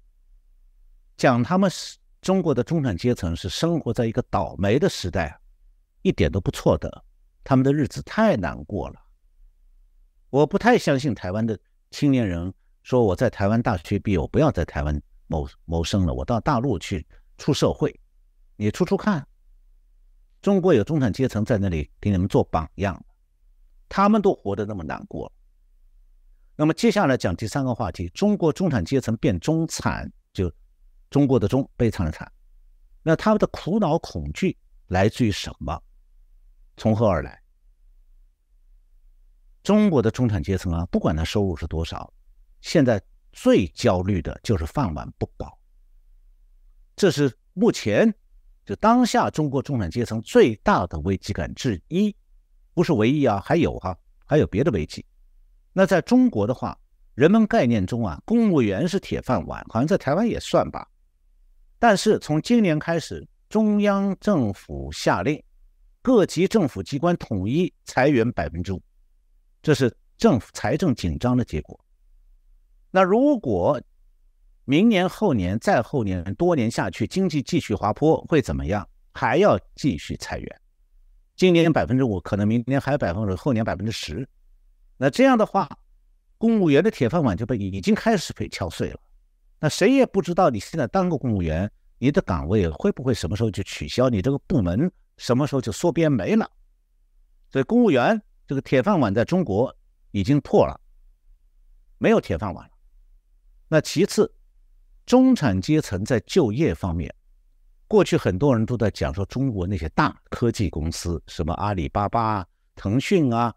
[1.17, 5.39] 讲他们是中国的中产阶层是生活在一个倒霉的时代，
[6.03, 7.03] 一点都不错的。
[7.43, 9.01] 他们的日子太难过了。
[10.29, 11.57] 我不太相信台湾的
[11.89, 17.07] 青年人说我在台湾大学毕业，我不要在台湾谋谋生了，我到大陆去
[17.37, 17.97] 出社会。
[18.57, 19.25] 你出出看，
[20.41, 23.01] 中国有中产阶层在那里给你们做榜样。
[23.87, 25.31] 他们都活得那么难过，
[26.55, 30.51] 那么接下来讲第三个话题：中国中产阶层变中产，就
[31.09, 32.31] 中国的中悲惨的惨。
[33.01, 34.57] 那他们的苦恼恐惧
[34.87, 35.81] 来自于什么？
[36.77, 37.41] 从何而来？
[39.63, 42.13] 中国的中产阶层啊，不管他收入是多少，
[42.61, 43.01] 现在
[43.41, 45.57] 最焦虑的就是饭碗不保。
[46.93, 48.13] 这是目前
[48.65, 52.13] 就当下中国中产阶层最大的危机感之一。
[52.73, 55.05] 不是唯一啊，还有哈，还有别的危机。
[55.71, 56.77] 那在中国的话，
[57.15, 60.85] 人们概念中啊，公务员是铁饭碗，好像在台湾也算吧。
[61.77, 65.41] 但是从今年开始，中央政府下令，
[66.01, 68.81] 各级政府机关统一裁员百分之五，
[69.61, 71.79] 这是政府财政紧张的结果。
[72.91, 73.81] 那如果
[74.65, 78.87] 明年、后年、再后年多年下去，经济继续滑坡，会怎么样？
[79.13, 80.61] 还要继续裁员。
[81.35, 84.27] 今年百分之五，可能明年还有百分之，后年百分之十。
[84.97, 85.69] 那这样的话，
[86.37, 88.99] 公务员的铁饭碗就被已经开始被敲碎了。
[89.59, 94.09] 那谁也不知道你现在当个公务员，你的岗位会不会什么时候就取消？
[94.09, 96.49] 你这个部门什么时候就缩编没了？
[97.51, 99.75] 所以公务员这个铁饭碗在中国
[100.11, 100.79] 已经破了，
[101.97, 102.68] 没有铁饭碗。
[103.69, 104.29] 那其次，
[105.05, 107.13] 中产阶层在就业方面。
[107.87, 112.45] 过去很多人都在讲说，中国那些大科技公司，什么阿里巴巴、
[112.75, 113.53] 腾讯啊，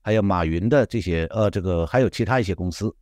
[0.00, 2.94] 还有马云的这些，呃，这个还有其他一些公司，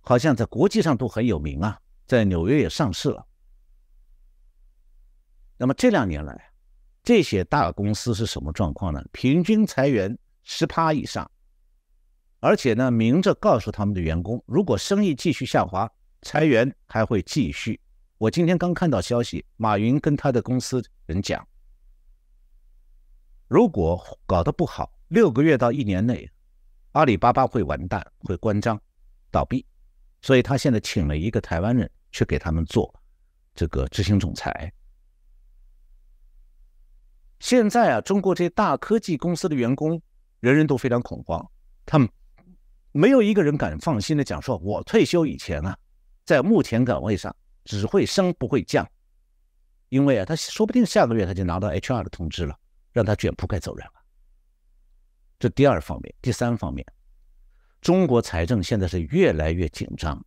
[0.00, 3.26] 好像在国际上都很有名啊，在纽约也上市了。
[5.56, 6.52] 那么这两年来，
[7.02, 9.02] 这些大公司是什么状况呢？
[9.12, 11.30] 平均裁员十趴以上，
[12.44, 15.90] 而且呢，明着告诉他们的员工，如果生意继续下滑，
[16.20, 17.80] 裁员还会继续。
[18.18, 21.42] 我今天刚看到消息，马云跟他的公司人讲，
[23.48, 26.30] 如果搞得不好，六个月到一年内，
[26.92, 28.78] 阿里巴巴会完蛋，会关张
[29.30, 29.64] 倒闭。
[30.20, 32.94] 所以他现在请了一个台湾人去给他们做
[33.54, 34.70] 这个执行总裁。
[37.40, 39.98] 现在啊，中国这些大科技公司的员工，
[40.40, 41.50] 人人都非常恐慌，
[41.86, 42.06] 他们
[42.94, 45.76] 没有一个人敢放心的讲说，我退休以前啊，
[46.24, 47.34] 在目前岗位上。
[47.66, 48.86] 只会升不会降，
[49.88, 52.54] 因为啊，他说不定下个月他就拿到 HR 的通知了，
[52.92, 53.92] 让他卷铺盖走人了。
[55.38, 56.86] 这第二方面，第三方面，
[57.80, 60.22] 中国财政现在是越来越紧张，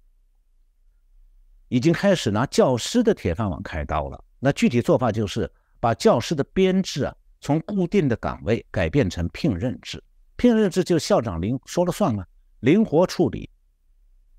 [1.67, 4.23] 已经开始拿教师的铁饭碗开刀了。
[4.39, 5.47] 那具体做法就是
[5.79, 10.03] 把教师的编制啊，从固定的岗位改变成聘任制，
[10.37, 12.27] 聘任制就校长您说了算了，
[12.59, 13.49] 灵活处理。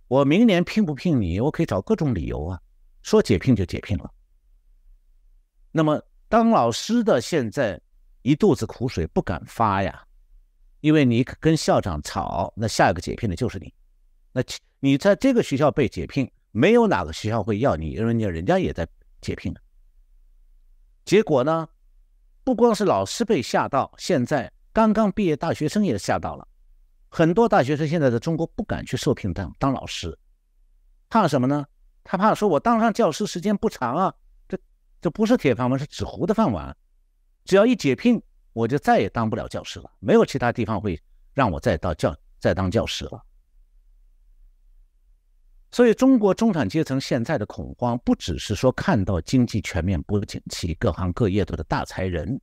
[0.09, 2.61] 我明年聘不聘你，我可以找各种理由啊。
[3.03, 4.11] 说解聘就解聘了。
[5.71, 7.81] 那么当老师的现在
[8.23, 10.05] 一肚子苦水不敢发呀，
[10.81, 13.73] 因为你跟校长吵，那下一个解聘的就是你。
[14.33, 14.43] 那
[14.81, 18.89] 你在这个学校被解聘，没有哪个学校会要你，因为你人家也在
[19.21, 19.55] 解聘
[21.05, 21.69] 结果呢，
[22.43, 26.48] 不光是老师被吓到，现在刚刚毕业大学生也吓到了。
[27.09, 30.19] 很多大学生现在在中国不敢去受聘当当老师，
[31.09, 31.65] 怕什么呢？
[32.05, 34.15] 他怕说，我当上教师时间不长啊，
[34.49, 34.59] 这
[35.01, 36.75] 这不是铁饭碗，是纸糊的饭碗。
[37.45, 41.01] 只要一解聘，我就再也当不了教师了，没有其他地方会
[41.35, 43.23] 让我再到教再当教师了。
[45.71, 52.41] 所以，中国中产阶层现在的恐慌，不只是说看到经济全面不景气，各行各业都是大裁人，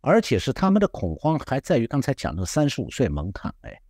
[0.00, 3.54] 而且是他们的恐慌还在于刚才讲的三十五岁门槛。
[3.60, 3.80] 哎，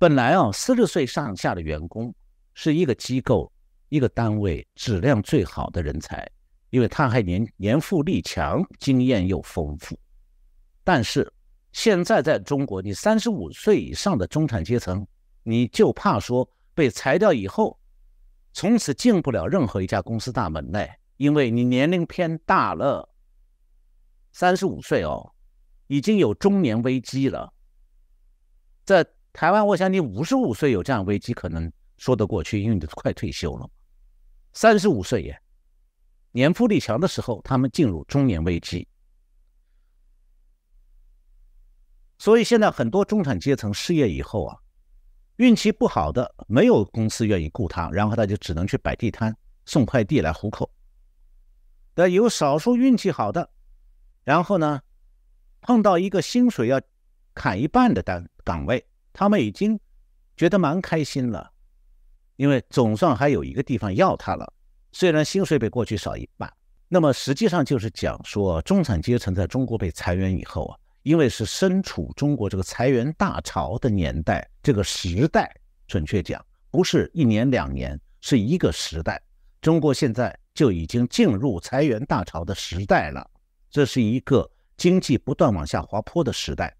[0.00, 2.14] 本来啊，四十岁上下的员工
[2.54, 3.52] 是一个机构、
[3.88, 6.24] 一个单位质量最好的人才，
[6.70, 9.98] 因为他还年年富力强，经验又丰富。
[10.84, 11.28] 但是
[11.72, 15.04] 现在在中国，你三十五岁以上的中产阶层，
[15.42, 17.76] 你就怕说被裁掉以后，
[18.52, 23.08] 从此进不了任何一家公司大门来，因为你年龄偏大了，
[24.30, 25.34] 三十五岁哦，
[25.88, 27.52] 已经有中年危机了，
[28.84, 29.04] 在。
[29.38, 33.70] 台湾，我想你五十五岁有这样危机，可能说得过去，因为你都快退休了。
[34.52, 35.40] 三十五岁耶，
[36.32, 38.88] 年富力强的时候，他们进入中年危机。
[42.18, 44.58] 所以现在很多中产阶层失业以后啊，
[45.36, 49.32] 运气不好的，没有公司愿意雇他，然后他就只能去摆地摊、
[49.66, 50.68] 送快递来糊口。
[51.94, 53.48] 但有少数运气好的，
[54.24, 54.82] 然后呢，
[55.60, 56.82] 碰到一个薪水要
[57.34, 58.84] 砍一半的单岗位。
[59.18, 59.76] 他们已经
[60.36, 61.50] 觉得蛮开心了，
[62.36, 64.52] 因为总算还有一个地方要他了。
[64.92, 66.48] 虽然薪水比过去少一半，
[66.86, 75.52] 那么实际上就是讲说，中产阶层在中国被裁员以后啊，因为是身处中国这个裁员大潮的年代，这个时代，
[75.88, 76.40] 准确讲
[76.70, 79.20] 不是一年两年，是一个时代。
[79.60, 83.28] 中国现在就已经进入裁员大潮的时代了，
[83.68, 86.72] 这是一个经济不断往下滑坡的时代。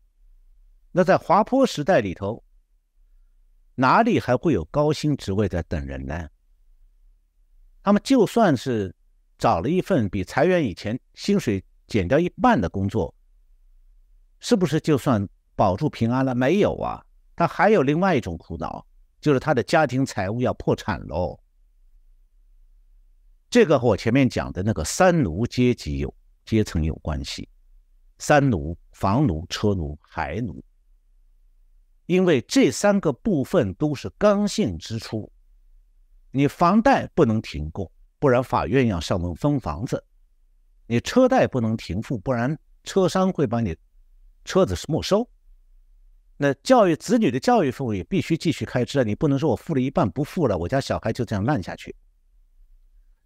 [0.91, 2.43] 那在滑坡时代里头，
[3.75, 6.29] 哪里还会有高薪职位在等人呢？
[7.83, 8.95] 他们就算是
[9.39, 13.15] 找了一份比裁员以前薪水减掉一半的工作，
[14.41, 16.35] 是不是就算保住平安了？
[16.35, 17.05] 没有啊，
[17.37, 18.85] 他还有另外一种苦恼，
[19.21, 21.39] 就是他的家庭财务要破产喽。
[23.49, 26.15] 这个和我前面讲的那个三奴阶级有
[26.45, 27.49] 阶层有关系：
[28.19, 30.63] 三奴、房奴、车奴、孩奴。
[32.09, 35.31] 因为这三个部分都是刚性支出，
[36.31, 39.99] 你房贷不能停供，不然法院要上门分房子；
[40.87, 43.77] 你车贷不能停付，不然车商会把你
[44.43, 45.29] 车子是没收。
[46.39, 51.95] 那教育子女的教育费用也必须继续开支啊，你不能说我付了一半不付了，我家小孩就这样烂下去。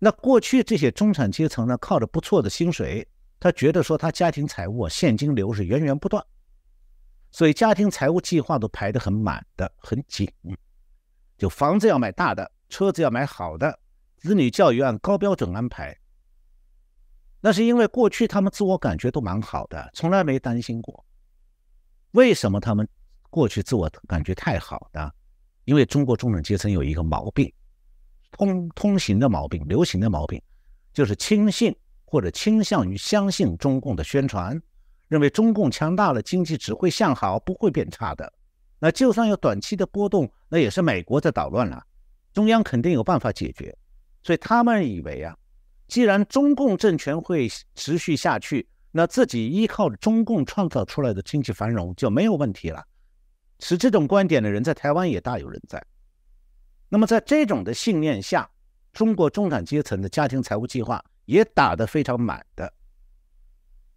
[0.00, 3.06] 那过去这些中产阶层呢，靠着不错的薪水，
[3.38, 6.26] 他觉得说他家庭财务啊现金流是源源不断。
[7.32, 10.30] 所以家庭财务计划都排得很满的，很紧。
[11.36, 13.76] 就房子要买大的，车子要买好的，
[14.18, 15.98] 子女教育按高标准安排。
[17.40, 21.04] 那是因为过去他们自我感觉都蛮好的，从来没担心过。
[22.12, 22.86] 为什么他们
[23.30, 25.10] 过去自我感觉太好呢？
[25.64, 27.52] 因为中国中产阶层有一个毛病，
[28.30, 30.40] 通通行的毛病，流行的毛病，
[30.92, 31.74] 就是轻信
[32.04, 34.60] 或者倾向于相信中共的宣传。
[35.12, 38.32] 认为中共强大了，经济只会向好，不会变差的。
[38.78, 41.84] 那就算有短期的波动，那也是美国在捣乱了，
[42.32, 43.76] 中央肯定有办法解决。
[44.22, 45.36] 所以他们以为啊，
[45.86, 52.82] 既然中共政权会持续下去，那自己依靠中共创造出来的经济繁荣就没有问题了。
[53.58, 55.84] 持这种观点的人在台湾也大有人在。
[56.88, 58.48] 那么在这种的信念下，
[58.94, 62.72] 中国中产阶层的家庭财务计划也打得非常满的。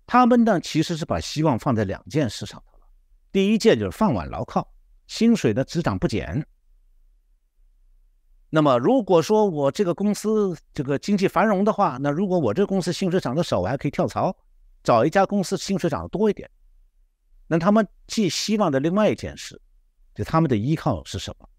[0.08, 2.88] 他们呢，其实是把希望放在两件事上头了。
[3.32, 4.72] 第一件就是饭碗牢靠，
[5.08, 6.46] 薪水呢只涨不减。
[8.50, 14.34] 那么如果说我这个公司这个经济繁荣的话，那如果我这个公司薪水涨得少，我还可以跳槽，
[14.84, 16.50] 找一家公司薪水涨得多一点。
[17.48, 19.60] 那他们寄希望的另外一件事，
[20.14, 21.50] 就他们的依靠是什么？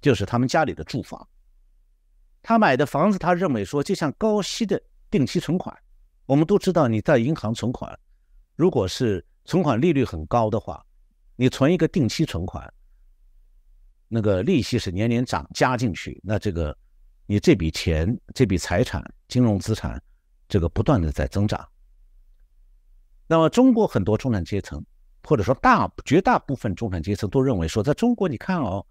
[0.00, 1.28] 就是他们家里的住房。
[2.40, 4.80] 他买的房子，他认为说就像高息的
[5.10, 5.76] 定期存款。
[6.30, 7.98] 我们都知道，你在银行存款，
[8.54, 10.80] 如果是存款利率很高的话，
[11.34, 12.72] 你存一个定期存款，
[14.06, 16.78] 那个利息是年年涨加进去，那这个
[17.26, 20.00] 你这笔钱、这笔财产、金融资产，
[20.48, 21.68] 这个不断的在增长。
[23.26, 24.80] 那么，中国很多中产阶层，
[25.24, 28.86] 或者说大绝大部分中产阶层都认为说，在中国你看哦，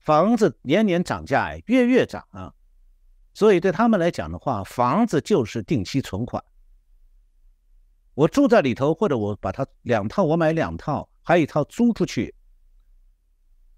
[0.00, 2.52] 房子年年涨价，月月涨啊，
[3.34, 6.42] 所以对他们来讲的话，房子就是定期存款。
[8.14, 12.34] 我住在里头，或者我把它两套，我买两套，还有一套租出去，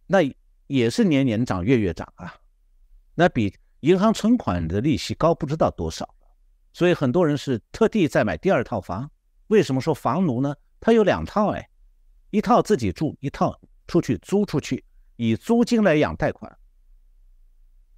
[0.07, 0.19] 那
[0.67, 2.35] 也是年年涨，月月涨啊，
[3.15, 6.09] 那比银行存款的利息高不知道多少
[6.73, 9.09] 所以很多人是特地在买第二套房。
[9.47, 10.57] 为什么说房奴呢？
[10.81, 11.69] 他有两套哎，
[12.31, 13.57] 一套自己住，一套
[13.87, 14.85] 出去租出去，
[15.17, 16.59] 以租金来养贷款。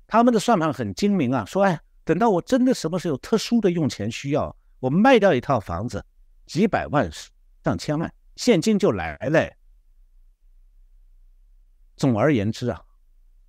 [0.06, 6.04] 他们的算盘很精明啊，说哎，等到我真的什么时候有特殊的用钱需要，我卖掉一套房子。
[6.46, 7.10] 几百万、
[7.64, 9.52] 上千万现金就来了，
[11.96, 12.84] 总而言之啊，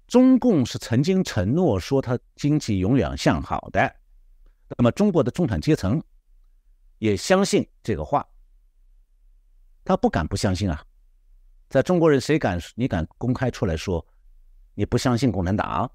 [0.08, 3.95] 中共是曾经承诺说他经济永远向好的，
[4.78, 6.02] 那么中国的中产阶层
[6.98, 8.28] 也相信这个话，
[9.84, 10.84] 他不敢不相信啊。
[11.70, 14.06] 在中国人谁敢你敢公开出来说
[14.74, 15.91] 你不相信共产党，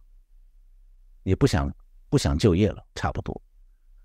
[1.22, 1.74] 你不想
[2.11, 3.42] 不想就业了，差不多。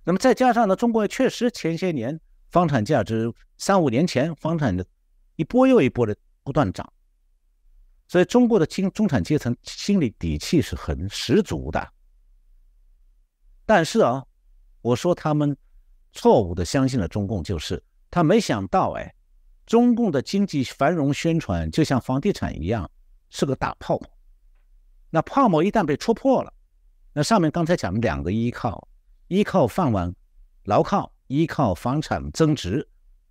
[0.05, 2.17] 那么再加上呢，中国确实前些年
[2.57, 4.83] 房产价值三五年前房产的
[5.35, 6.91] 一波又一波的不断涨，
[8.07, 11.87] 所以中国的中中产阶层心里底气是很十足的。
[13.63, 14.25] 但是啊，
[14.81, 15.55] 我说他们
[16.13, 17.79] 错误的相信了中共，就是
[18.09, 19.13] 他没想到哎。
[19.67, 22.89] 中共的经济繁荣宣传就像房地产一样，
[23.29, 24.09] 是个大泡沫。
[25.11, 26.51] 那泡沫一旦被戳破了，
[27.13, 28.87] 那上面刚才讲的两个依靠，
[29.27, 30.11] 依靠饭碗
[30.63, 32.87] 牢靠，依靠房产增值，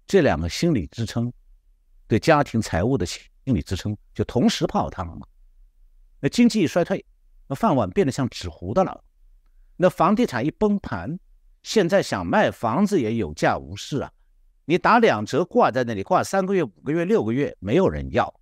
[0.06, 1.32] 这两个心理支撑，
[2.06, 5.26] 对家庭财务的心理支撑就同时泡汤了嘛。
[6.20, 7.04] 那经济一衰退，
[7.46, 9.02] 那饭碗变得像纸糊的了。
[9.76, 11.18] 那房地产一崩盘，
[11.62, 14.12] 现在想卖房子也有价无市啊。
[14.64, 18.32] 你打两折挂在那里，挂三个月、五个月、六个月，没有人要。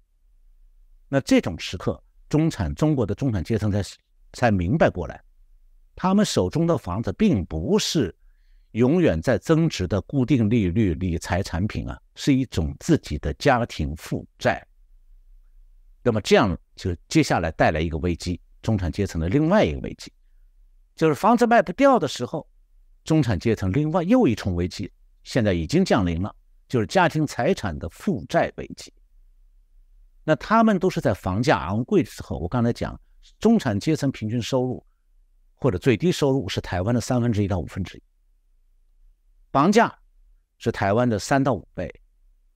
[1.09, 3.83] 那这种时刻，中产中国的中产阶层才
[4.33, 5.23] 才明白过来，
[5.95, 8.15] 他们手中的房子并不是
[8.75, 14.67] 永远在增值的固定利率理财产品啊，是一种自己的家庭负债。
[16.03, 20.13] 那么这样就接下来带来一个危机，中产阶层的另外一个危机，
[20.97, 22.45] 就是房子卖不掉的时候，
[23.05, 24.91] 中产阶层另外又一重危机。
[25.23, 26.35] 现在已经降临了，
[26.69, 28.93] 就是家庭财产的负债危机。
[30.25, 33.01] 那他们都是在房价昂贵的时候，我刚才讲，
[33.39, 34.85] 中产阶层平均收入
[35.55, 38.03] 或者最低收入是台湾的三分之一到五分之一，
[39.55, 39.97] 房价
[40.59, 41.89] 是台湾的三到五倍。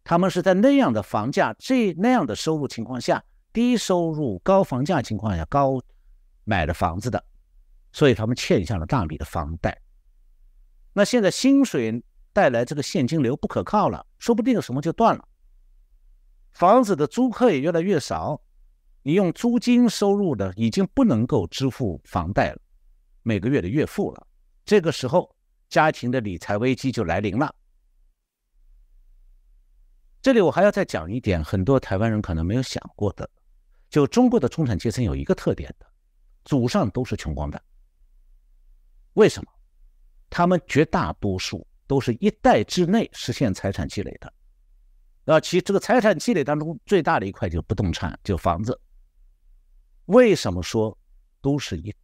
[0.02, 3.22] 他们是在那样的房价、这那样的收入情况下，
[3.52, 5.80] 低收入高房价情况下高
[6.42, 7.24] 买的房子的，
[7.92, 9.80] 所以他们欠下了大笔的房贷。
[10.92, 12.02] 那现在薪水。
[12.30, 15.28] 带来这个现金流不可靠了，说不定什么就断了。
[16.52, 18.40] 房子的租客也越来越少，
[19.02, 22.60] 你用租金收入的已经不能够支付房贷了，
[23.22, 24.24] 每个月的月付了。
[24.64, 25.34] 这个时候，
[25.68, 27.54] 家庭的理财危机就来临了。
[30.20, 33.28] 这里我还要再讲一点，很多台湾人可能没有想过的，
[33.88, 35.86] 就中国的中产阶层有一个特点的，
[36.44, 37.62] 祖上都是穷光蛋。
[39.14, 39.50] 为什么？
[40.28, 41.66] 他们绝大多数。
[41.88, 44.30] 都是一代之内实现财产积累的，
[45.24, 48.78] 啊，其这个财产积累当中最大的一块就是不动产，就房子。
[50.04, 50.94] 为什么说
[51.40, 51.94] 都是一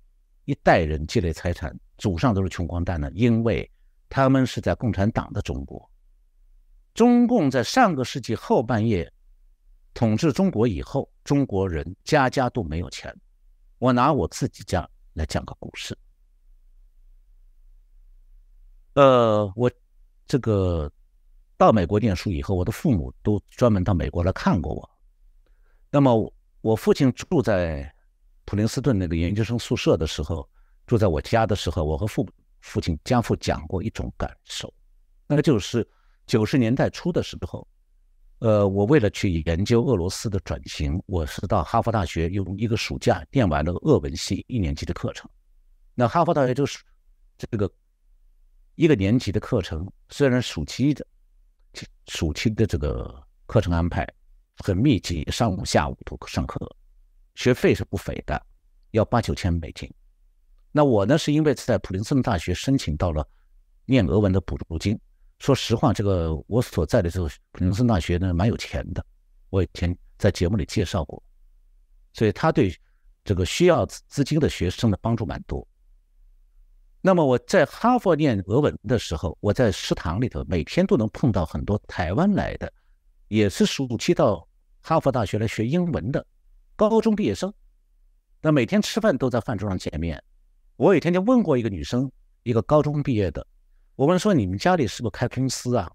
[0.47, 3.11] 一代人积累财产，祖上都是穷光蛋呢？
[3.15, 3.71] 因为
[4.09, 5.91] 他们是在共产党的中国，
[6.93, 9.13] 中共在上个世纪后半叶
[9.93, 13.15] 统治中国以后，中国人家家都没有钱。
[13.79, 15.97] 我拿我自己家来讲个故事。
[18.95, 19.71] 呃，我
[20.27, 20.91] 这个
[21.57, 24.91] 到美国念书以后，我的父母都专门到美国来看过我。
[25.91, 27.93] 那么我父亲住在
[28.45, 30.49] 普林斯顿那个研究生宿舍的时候，
[30.87, 32.29] 住在我家的时候，我和父
[32.61, 34.73] 父亲家父讲过一种感受，
[35.27, 35.87] 那就是
[36.27, 37.67] 九十年代初的时候，
[38.39, 45.31] 呃，我为了去研究俄罗斯的转型，我是到哈佛大学用一个暑假念完了俄文系一年级的课程。
[45.95, 46.79] 那哈佛大学就是
[47.37, 47.71] 这个。
[48.77, 51.07] 一个年级的课程虽然暑期的
[52.09, 54.05] 暑期的这个课程安排
[54.65, 56.59] 很密集，上午下午都上课，
[57.37, 58.45] 学费是不菲的，
[58.91, 59.89] 要八九千美金。
[60.77, 63.25] 那我呢是因为在普林斯顿大学申请到了
[63.85, 64.99] 念俄文的补助金。
[65.39, 69.07] 说实话，这个我所在的这个普林斯顿大学呢蛮有钱的，
[69.51, 71.23] 我以前在节目里介绍过，
[72.13, 72.77] 所以他对
[73.23, 75.65] 这个需要资金的学生的帮助蛮多。
[77.01, 82.73] 那么我在哈佛念俄文的时候，我在食堂里头每天都能碰到很多台湾来的，
[83.29, 84.45] 也是暑期到
[84.81, 86.27] 哈佛大学来学英文的
[86.75, 87.55] 高中毕业生。
[88.41, 90.21] 那每天吃饭都在饭桌上见面。
[90.77, 92.11] 我有一天就问过一个女生，
[92.43, 93.47] 一个高中毕业的，
[93.97, 95.91] 我问说：“你们家里是不是开公司啊？”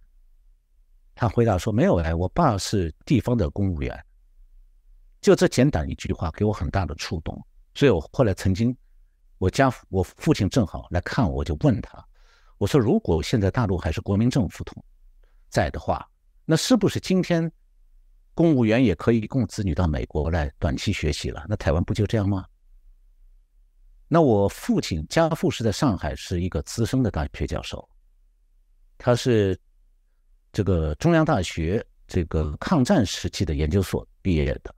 [1.15, 4.05] 她回答说：“没有哎，我爸是地方的公务员。”
[5.21, 7.39] 就这简短一句话，给我很大的触动。
[7.75, 8.75] 所以我后来曾经。
[9.37, 12.05] 我家我父亲正好来看我，我就问他，
[12.57, 14.83] 我说如果现在大陆还是国民政府统
[15.47, 16.05] 在的话，
[16.43, 17.49] 那是不是今天
[18.33, 21.45] 公务员也可以供子女到美国来短期学习了？
[21.47, 22.45] 那台湾不就这样吗？
[24.11, 27.87] 那我父亲家父是在上海是一个资深的大学教授，
[28.97, 29.57] 他是
[30.51, 34.75] 这个中央大学这个抗战时期的研究所毕业的。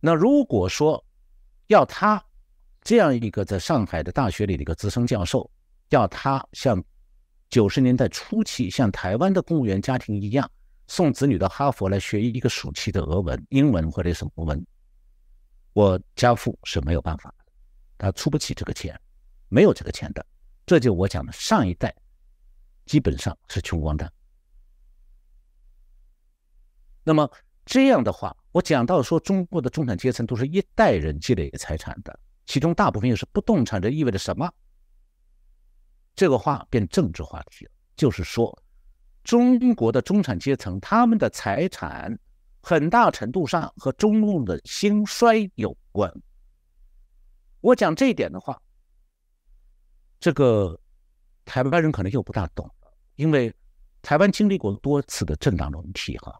[0.00, 1.04] 那如果说
[1.66, 2.24] 要他
[2.80, 5.50] 这样一个在上海的大学里的一个资深教授，
[5.90, 6.82] 要他像
[7.50, 10.50] 九十年代初期像台湾的公务员家庭一样，
[10.86, 14.66] 送子女到哈佛来学一个暑期的俄文、英文或者什么文，
[15.78, 17.32] 我家父是没有办法，
[17.96, 19.00] 他出不起这个钱，
[19.48, 20.26] 没有这个钱的。
[20.66, 21.94] 这就我讲的，上一代
[22.84, 24.12] 基本上是穷光蛋。
[27.04, 27.30] 那么
[27.64, 34.52] 这样的话，我讲到说，中国的中产阶层都是一代人积累的财产的，其中大部分又是不动产，这意味着什么？
[36.16, 38.52] 这个话变政治话题了，就是说，
[39.22, 42.18] 中国的中产阶层他们的财产
[42.68, 46.12] 很大程度上和中共的兴衰有关。
[47.62, 48.60] 我讲这一点的话。
[50.20, 50.78] 这个
[51.46, 53.54] 台湾人可能又不大懂了因为
[54.02, 56.38] 台湾经历过多次的政党轮替哈。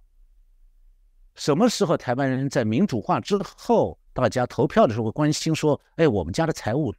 [1.34, 6.94] 什么时候台湾人在民主化之后，大家投票的时候关心说：“哎，我们家的财务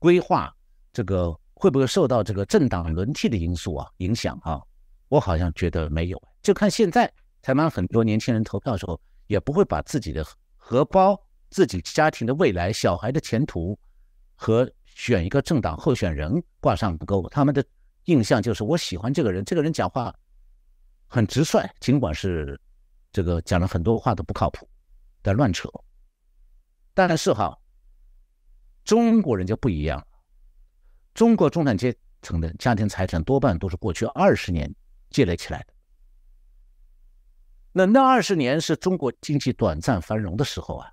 [0.00, 0.52] 规划
[0.92, 4.60] 这个会不会受到这个政党轮替的因素啊影响啊？”
[5.08, 7.08] 我好像觉得没有，就看现在
[7.46, 10.26] 台湾很多年轻人投票的时候，也不会把自己的
[10.56, 11.16] 荷包、
[11.48, 13.78] 自己家庭的未来、小孩的前途
[14.34, 14.68] 和。
[14.84, 17.62] 选一个政党候选人挂上钩，他们的
[18.04, 20.10] 印象就是我喜欢这个人，这个人讲话
[21.06, 22.58] 很直率，尽管是
[23.12, 24.66] 这个讲了很多话都不靠谱，
[25.22, 25.68] 在乱扯。
[26.94, 27.54] 但是哈，
[28.84, 30.02] 中国人就不一样，
[31.12, 34.74] 中国中产阶层的家庭财产多半都是过去二十年
[35.10, 35.75] 积累起来的。
[37.78, 40.90] 那那二十年是中国经济短暂繁荣的时候啊，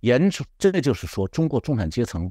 [0.00, 2.28] 严重，这就是说中国中产阶层。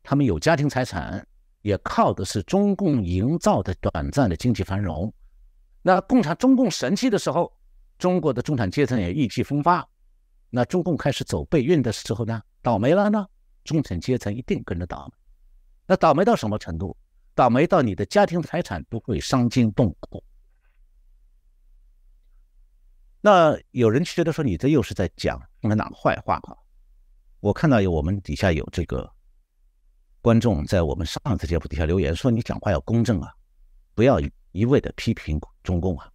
[0.00, 1.26] 他们有家庭财产，
[1.62, 5.12] 也靠的是中共营造的短暂的经济繁荣。
[5.82, 7.52] 那共产中共神气的时候，
[7.98, 9.84] 中国的中产阶层也意气风发。
[10.48, 13.26] 那中共开始走背运的时候呢，倒霉了呢，
[13.64, 15.18] 中产阶层一定跟着倒霉。
[15.88, 16.96] 那倒霉到什么程度？
[17.34, 20.22] 倒霉到你的家庭财产都会伤筋动骨。
[23.24, 26.58] 那有人觉得说你这又是在讲共产党坏话哈？
[27.38, 29.08] 我看到有我们底下有这个。
[30.20, 33.32] 观众在我们上次节目底下留言说：“你讲话要公正啊，
[33.94, 34.20] 不要
[34.50, 36.10] 一味的批评中共啊。”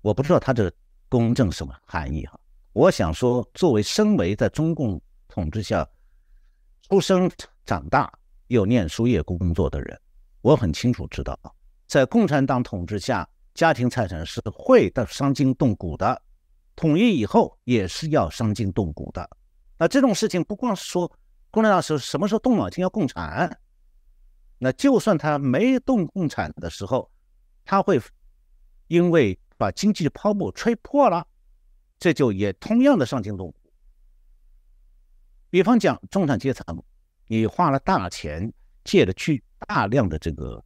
[0.00, 0.72] 我不知道他这
[1.08, 2.40] 公正什么含义哈。
[2.72, 5.86] 我想说，作为身为在中共统治下
[6.82, 7.30] 出生
[7.66, 8.12] 长大
[8.46, 10.00] 又念书业工作的人，
[10.40, 11.38] 我很清楚知道，
[11.86, 16.20] 在共产党统治下，家庭财产是会的伤筋动骨的，
[16.76, 19.28] 统一以后也是要伤筋动骨的。
[19.78, 21.10] 那这种事情不光是说。
[21.50, 23.60] 共产党是什么时候动脑筋要共产？
[24.58, 27.08] 那就算他没动共产的时候，
[27.64, 28.02] 他会
[28.88, 31.24] 因为把经济泡沫吹破了，
[31.96, 33.72] 这就也同样的伤筋动骨。
[35.48, 36.82] 比方讲，中产阶层，
[37.28, 38.52] 你花了大钱
[38.82, 40.60] 借了去大量的这个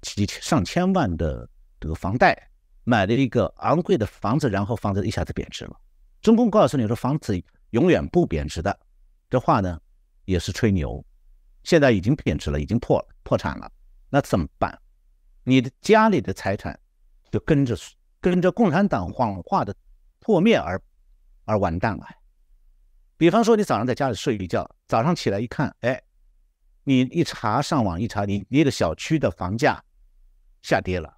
[0.00, 2.50] 几上千万的这个房贷，
[2.84, 5.76] 买了一个昂贵的房子，然后房子一下子贬值了。
[6.20, 8.78] 中共告诉你说房子永远不贬值的，
[9.30, 9.80] 这话呢？
[10.24, 11.02] 也是吹牛，
[11.62, 13.70] 现在已经贬值了，已经破破产了，
[14.10, 14.78] 那怎么办？
[15.42, 16.78] 你的家里的财产
[17.30, 17.74] 就跟着
[18.20, 19.74] 跟着共产党谎话的
[20.18, 20.78] 破灭而
[21.46, 22.06] 而完蛋了。
[23.16, 26.02] 比方说，你早上在家里睡一觉，早上起来一看，哎，
[26.84, 29.82] 你一查上网一查，你你的小区的房价
[30.60, 31.16] 下跌了，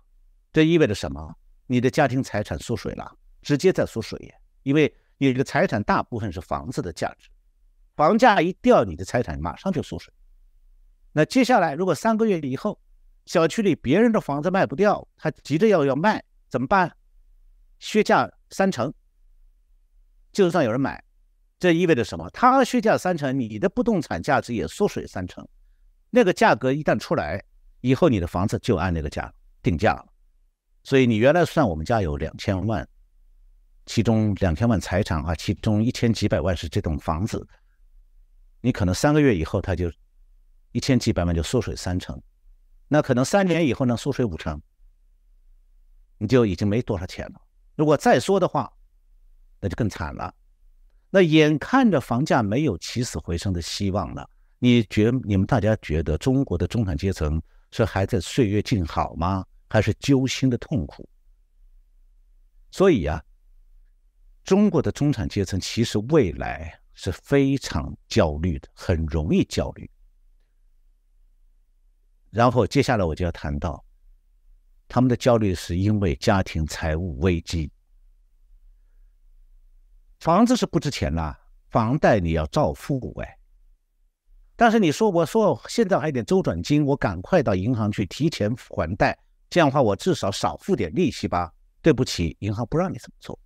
[0.53, 1.35] 这意味着什么？
[1.67, 4.35] 你的家庭财产缩水了，直接在缩水，
[4.65, 7.29] 因为你的财产大部分是房子的价值。
[7.95, 10.13] 房价一掉，你的财产马上就缩水。
[11.13, 12.81] 那接下来，如果三个月以后，
[13.27, 16.97] 小区里别人的房子卖不掉，他急着要要卖，怎么办？
[17.79, 18.93] 削价三成。
[20.33, 21.03] 就算有人买，
[21.59, 22.29] 这意味着什么？
[22.31, 25.47] 他削价三成，你的不动产价值也缩水三成。
[26.11, 27.45] 那个价格一旦出来，
[27.83, 29.33] 以后你的房子就按那个价
[29.63, 30.10] 定价了。
[30.83, 32.87] 所以你原来算我们家有两千万，
[33.87, 37.47] 其中两千万财产啊，其中一千几百万是这栋房子。
[38.61, 39.91] 你可能三个月以后，它就
[40.73, 42.21] 一千几百万就缩水三成，
[42.89, 44.61] 那可能三年以后呢，缩水五成，
[46.19, 47.41] 你就已经没多少钱了。
[47.77, 48.71] 如果再缩的话，
[49.61, 50.35] 那就更惨了。
[51.11, 54.29] 那眼看着房价没有起死回生的希望了，
[54.59, 59.45] 你觉你们大家觉得中国的中产阶层是还在岁月静好吗？
[59.71, 61.09] 还是揪心的痛苦？
[62.71, 63.25] 所以呀，
[64.45, 66.79] 中国的中产阶层其实未来。
[66.93, 69.91] 是非常焦虑的，很容易焦虑。
[72.29, 73.83] 然后接下来我就要谈到，
[74.87, 77.73] 他们的焦虑是因为家庭财务危机，
[80.19, 81.41] 房子是不值钱了，
[81.71, 83.39] 房贷你要照付哎。
[84.55, 89.19] 但是你说我说现在还有点周转金，我赶快到银行去提前还贷，
[89.51, 91.53] 这样的话我至少少付点利息吧？
[91.83, 93.39] 对不起，银行不让你这么做。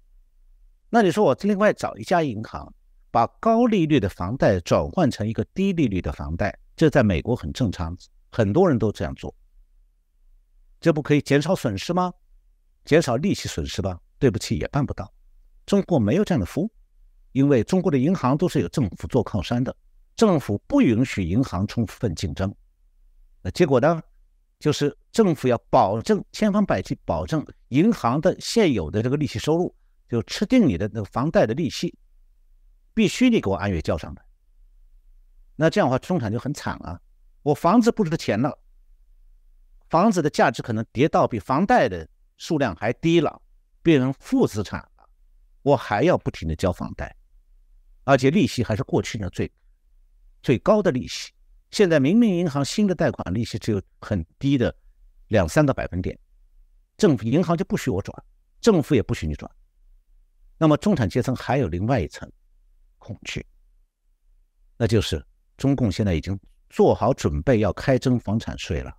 [0.90, 2.72] 那你说我另外找一家银行，
[3.11, 7.96] 把高利率的房贷转换成一个低利率的房贷，这在美国很正常，
[8.30, 9.34] 很多人都这样做。
[10.80, 12.12] 这不可以减少损失吗？
[12.84, 13.98] 减少利息损失吧？
[14.18, 15.11] 对不起，也办不到。
[15.64, 16.70] 中国没有这样的服务，
[17.32, 19.74] 因为中国的银行都是有政府做靠山的，
[20.16, 22.55] 政府不允许银行充分竞争。
[23.40, 24.02] 那结果呢？
[24.64, 29.76] 就是政府要保证千方百计保证银行的现有的这个利息收入，
[30.08, 31.94] 就吃定你的那个房贷的利息，
[32.94, 34.24] 必须你给我按月交上来。
[35.54, 36.98] 那这样的话，中产就很惨啊！
[37.42, 38.58] 我房子不值钱了。
[39.90, 42.08] 房子的价值可能跌到比房贷的
[42.38, 43.42] 数量还低了，
[43.82, 45.06] 变成负资产了，
[45.60, 47.14] 我还要不停的交房贷，
[48.04, 49.52] 而且利息还是过去呢最
[50.42, 51.34] 最高的利息。
[51.75, 54.72] 现在明明银行新的贷款利息只有很低的
[55.27, 56.16] 两三个百分点，
[56.97, 58.16] 政府银行就不许我转，
[58.61, 59.51] 政府也不许你转。
[60.57, 62.31] 那么中产阶层还有另外一层
[62.99, 63.45] 恐惧，
[64.77, 65.20] 那就是
[65.57, 66.39] 中共现在已经
[66.70, 68.97] 做好准备要开征房产税了。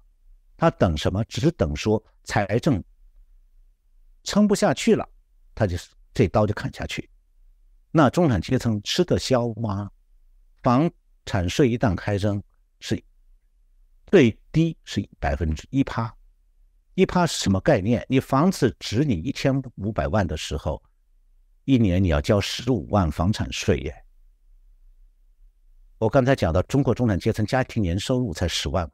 [0.57, 1.23] 他等什么？
[1.29, 2.83] 只等说财政
[4.25, 5.09] 撑不下去了，
[5.55, 5.77] 他就
[6.13, 7.09] 这刀就砍下去。
[7.91, 9.89] 那中产阶层吃得消吗？
[10.61, 10.91] 房
[11.25, 12.43] 产税一旦开征，
[12.87, 13.03] 是
[14.05, 16.15] 最低是百分之一趴，
[16.93, 18.05] 一趴是什么概念？
[18.07, 20.83] 你房子值你一千五百万的时候，
[21.63, 24.05] 一年你要交十五万房产税耶。
[25.97, 28.89] 我刚才讲到，中国中产阶层家庭年收入才十万。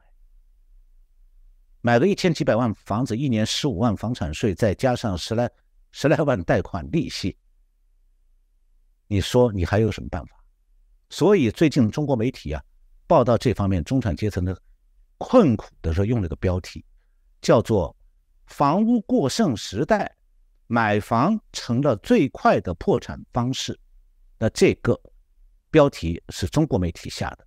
[1.81, 5.51] 买个一千几百万房子，一年十五万房产税，再加上十来
[5.91, 7.35] 十来万贷款利息，
[9.07, 10.41] 你说你还有什么办法？
[11.09, 12.63] 所以最近中国媒体啊
[13.11, 14.57] 报道这方面中产阶层的
[15.17, 16.81] 困苦的时候，用了个标题，
[17.41, 17.93] 叫做
[18.47, 20.15] “房屋过剩时代，
[20.67, 23.77] 买房成了最快的破产方式”。
[24.39, 24.97] 那这个
[25.69, 27.45] 标题是中国媒体下的，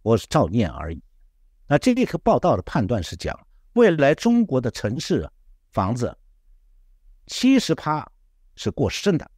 [0.00, 1.02] 我是照念而已。
[1.66, 3.38] 那这个报道的判断是讲。
[3.74, 5.30] 未来中国的城市
[5.72, 6.16] 房子，
[7.26, 8.10] 七十趴
[8.54, 9.30] 是过剩的，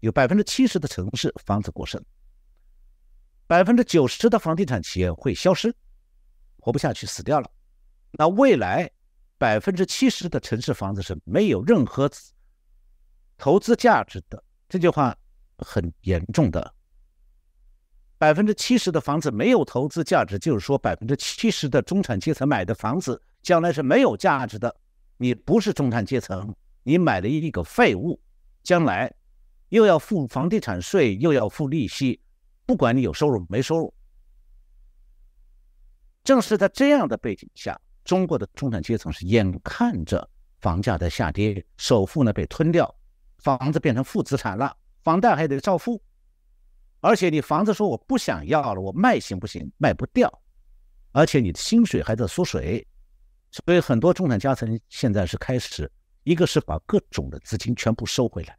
[0.00, 1.98] 有百分之七十的城市房子过剩，
[3.48, 5.74] 百分之九十的房地产企业会消失，
[6.60, 7.50] 活不下去死掉了。
[8.12, 8.88] 那未来
[9.38, 12.08] 百分之七十的城市房子是没有任何
[13.38, 15.16] 投资价值的，这句话
[15.56, 16.74] 很严重的。
[18.18, 23.20] 百分之七十的房子没有投资价值，就是说百分之七十的中产阶层买的房子。
[23.40, 24.76] 将来是没有价值的。
[25.16, 28.20] 你不是中产阶层，你买了一个废物，
[28.62, 29.10] 将来
[29.70, 32.20] 又要付房地产税，又要付利息，
[32.68, 33.94] 不管你有收入没收入。
[36.22, 40.28] 正是在这样的背景下，中国的中产阶层是眼看着
[40.60, 42.94] 房价在下跌，首付呢被吞掉，
[43.38, 45.98] 房子变成负资产了，房贷还得照付，
[47.00, 49.72] 而且你房子说我不想要了，我卖行不行？
[49.78, 50.30] 卖不掉，
[51.12, 52.86] 而且你的薪水还在缩水。
[53.50, 55.90] 所以很多中产阶层现在是开始，
[56.24, 58.58] 一个是把各种的资金全部收回来，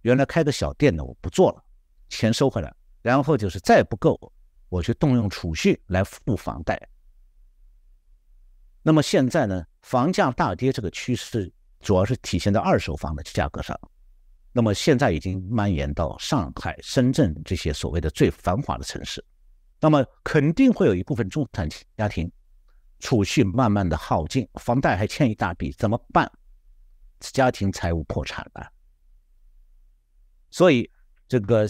[0.00, 1.64] 原来开个小店的我不做了，
[2.08, 2.74] 钱收回来，
[3.04, 4.18] 然后就是再不够，
[4.70, 6.88] 我去动用储蓄来付房贷。
[8.82, 13.78] 那么现在呢，房价大跌这个趋势主要是体现在二手房的价格上，
[14.52, 19.22] 那么现在已经蔓延到上海、深圳这些所谓的最繁华的城市，
[19.78, 22.32] 那么肯定会有一部分中产家庭。
[23.00, 26.30] 储蓄慢慢的耗尽，房贷还欠一大笔，怎么办？
[27.20, 28.66] 家庭财务破产了。
[30.50, 30.90] 所以，
[31.28, 31.68] 这个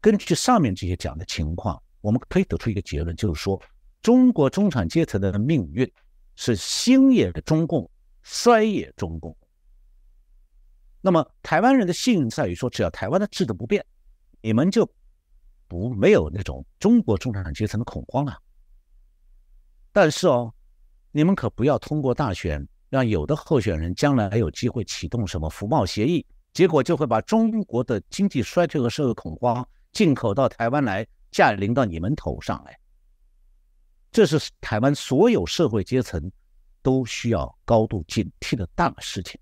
[0.00, 3.60] 根据上面这些讲的情况，我们可以得出一个结论，就是说，
[4.00, 5.90] 中国中产阶层的命运
[6.36, 7.90] 是兴也中共，
[8.22, 9.36] 衰也中共。
[11.00, 13.84] 那么，台湾人的幸运在于说，只要台湾的制度不变，
[14.40, 14.88] 你们就
[15.66, 18.38] 不没有那种中国中产阶层的恐慌啊。
[19.92, 20.52] 但是哦，
[21.10, 32.78] 你们可不要通过大选让有的候选人将来还有机会启动什么服贸协议，结果就会把中国的经济衰退和社会恐慌进口到台湾来，降临到你们头上来。
[34.10, 36.30] 这是台湾所有社会阶层
[36.82, 39.40] 都需要高度警惕的大事情。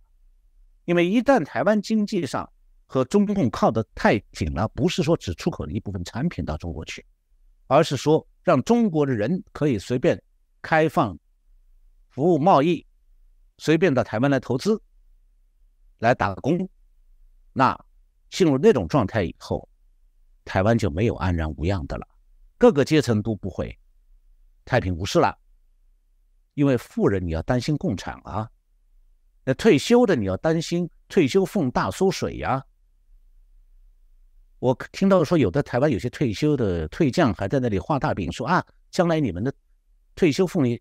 [0.84, 2.51] 因为一旦台湾经济上
[2.86, 7.05] 和中共靠得太紧了，不是说只出口了一部分产品到中国去，
[7.66, 10.22] 而是说让中国的人可以随便。
[10.62, 11.16] 开放
[12.09, 12.84] 服务贸易，
[13.59, 14.82] 随便到台湾来投资、
[15.99, 16.68] 来打工，
[17.53, 17.78] 那
[18.30, 19.68] 进入那种状态以后，
[20.47, 22.09] 台湾就没有安然无恙的了，
[22.57, 23.76] 各个阶层都不会
[24.64, 25.36] 太平无事了。
[26.55, 28.49] 因为富人你要担心共产啊，
[29.44, 32.64] 那退休的你要担心退休俸大缩水呀。
[34.59, 39.53] 我听到说，有的台湾有些退休的退将还在那里画大饼，说啊，将来你们的
[40.14, 40.80] 退休俸里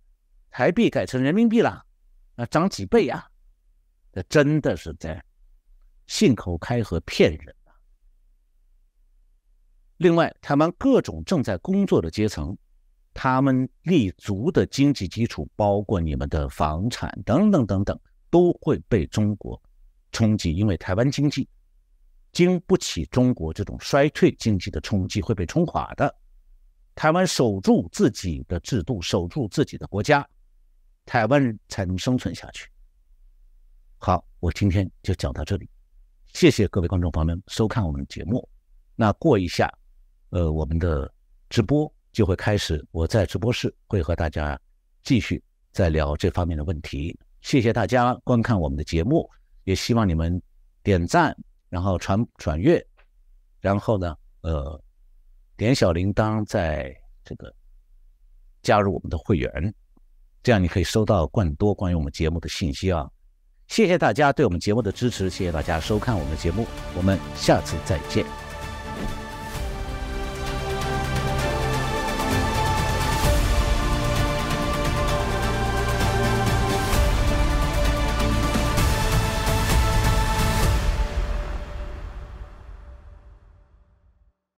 [0.49, 1.83] 台币改成人民币了，
[2.35, 3.27] 啊，涨几倍呀？
[4.13, 5.21] 这真的是在
[6.07, 7.53] 信口开河骗人。
[9.97, 12.55] 另外，台湾各种正在工作的阶层，
[13.13, 17.97] 他们立足的经济基础，包括你们的房产等等等等，
[18.29, 19.59] 都会被中国
[20.11, 20.53] 冲击。
[20.53, 21.47] 因为台湾经济
[22.33, 26.13] 经不起中国这种衰退经济的冲击，会被冲垮的。
[26.93, 30.27] 台湾守住自己的制度，守住自己的国家，
[31.05, 32.69] 台湾才能生存下去。
[33.97, 35.69] 好，我今天就讲到这里，
[36.33, 38.45] 谢谢各位观众朋友们收看我们的节目。
[38.97, 39.73] 那过一下。
[40.29, 41.11] 呃，我们的
[41.49, 44.59] 直播就会开始，我在直播室会和大家
[45.03, 47.17] 继续再聊这方面的问题。
[47.41, 49.29] 谢谢大家观看我们的节目，
[49.63, 50.41] 也希望你们
[50.81, 51.35] 点赞，
[51.69, 52.85] 然后传转阅，
[53.59, 54.81] 然后呢，呃，
[55.55, 57.53] 点小铃铛，在这个
[58.63, 59.73] 加入我们的会员，
[60.41, 63.09] 这样你可以收到更多关于我们节目的信息啊！
[63.67, 66.65] 谢谢大家对我们节目的支持，谢谢大家收看我们的节目，
[66.95, 68.44] 我们下次再见。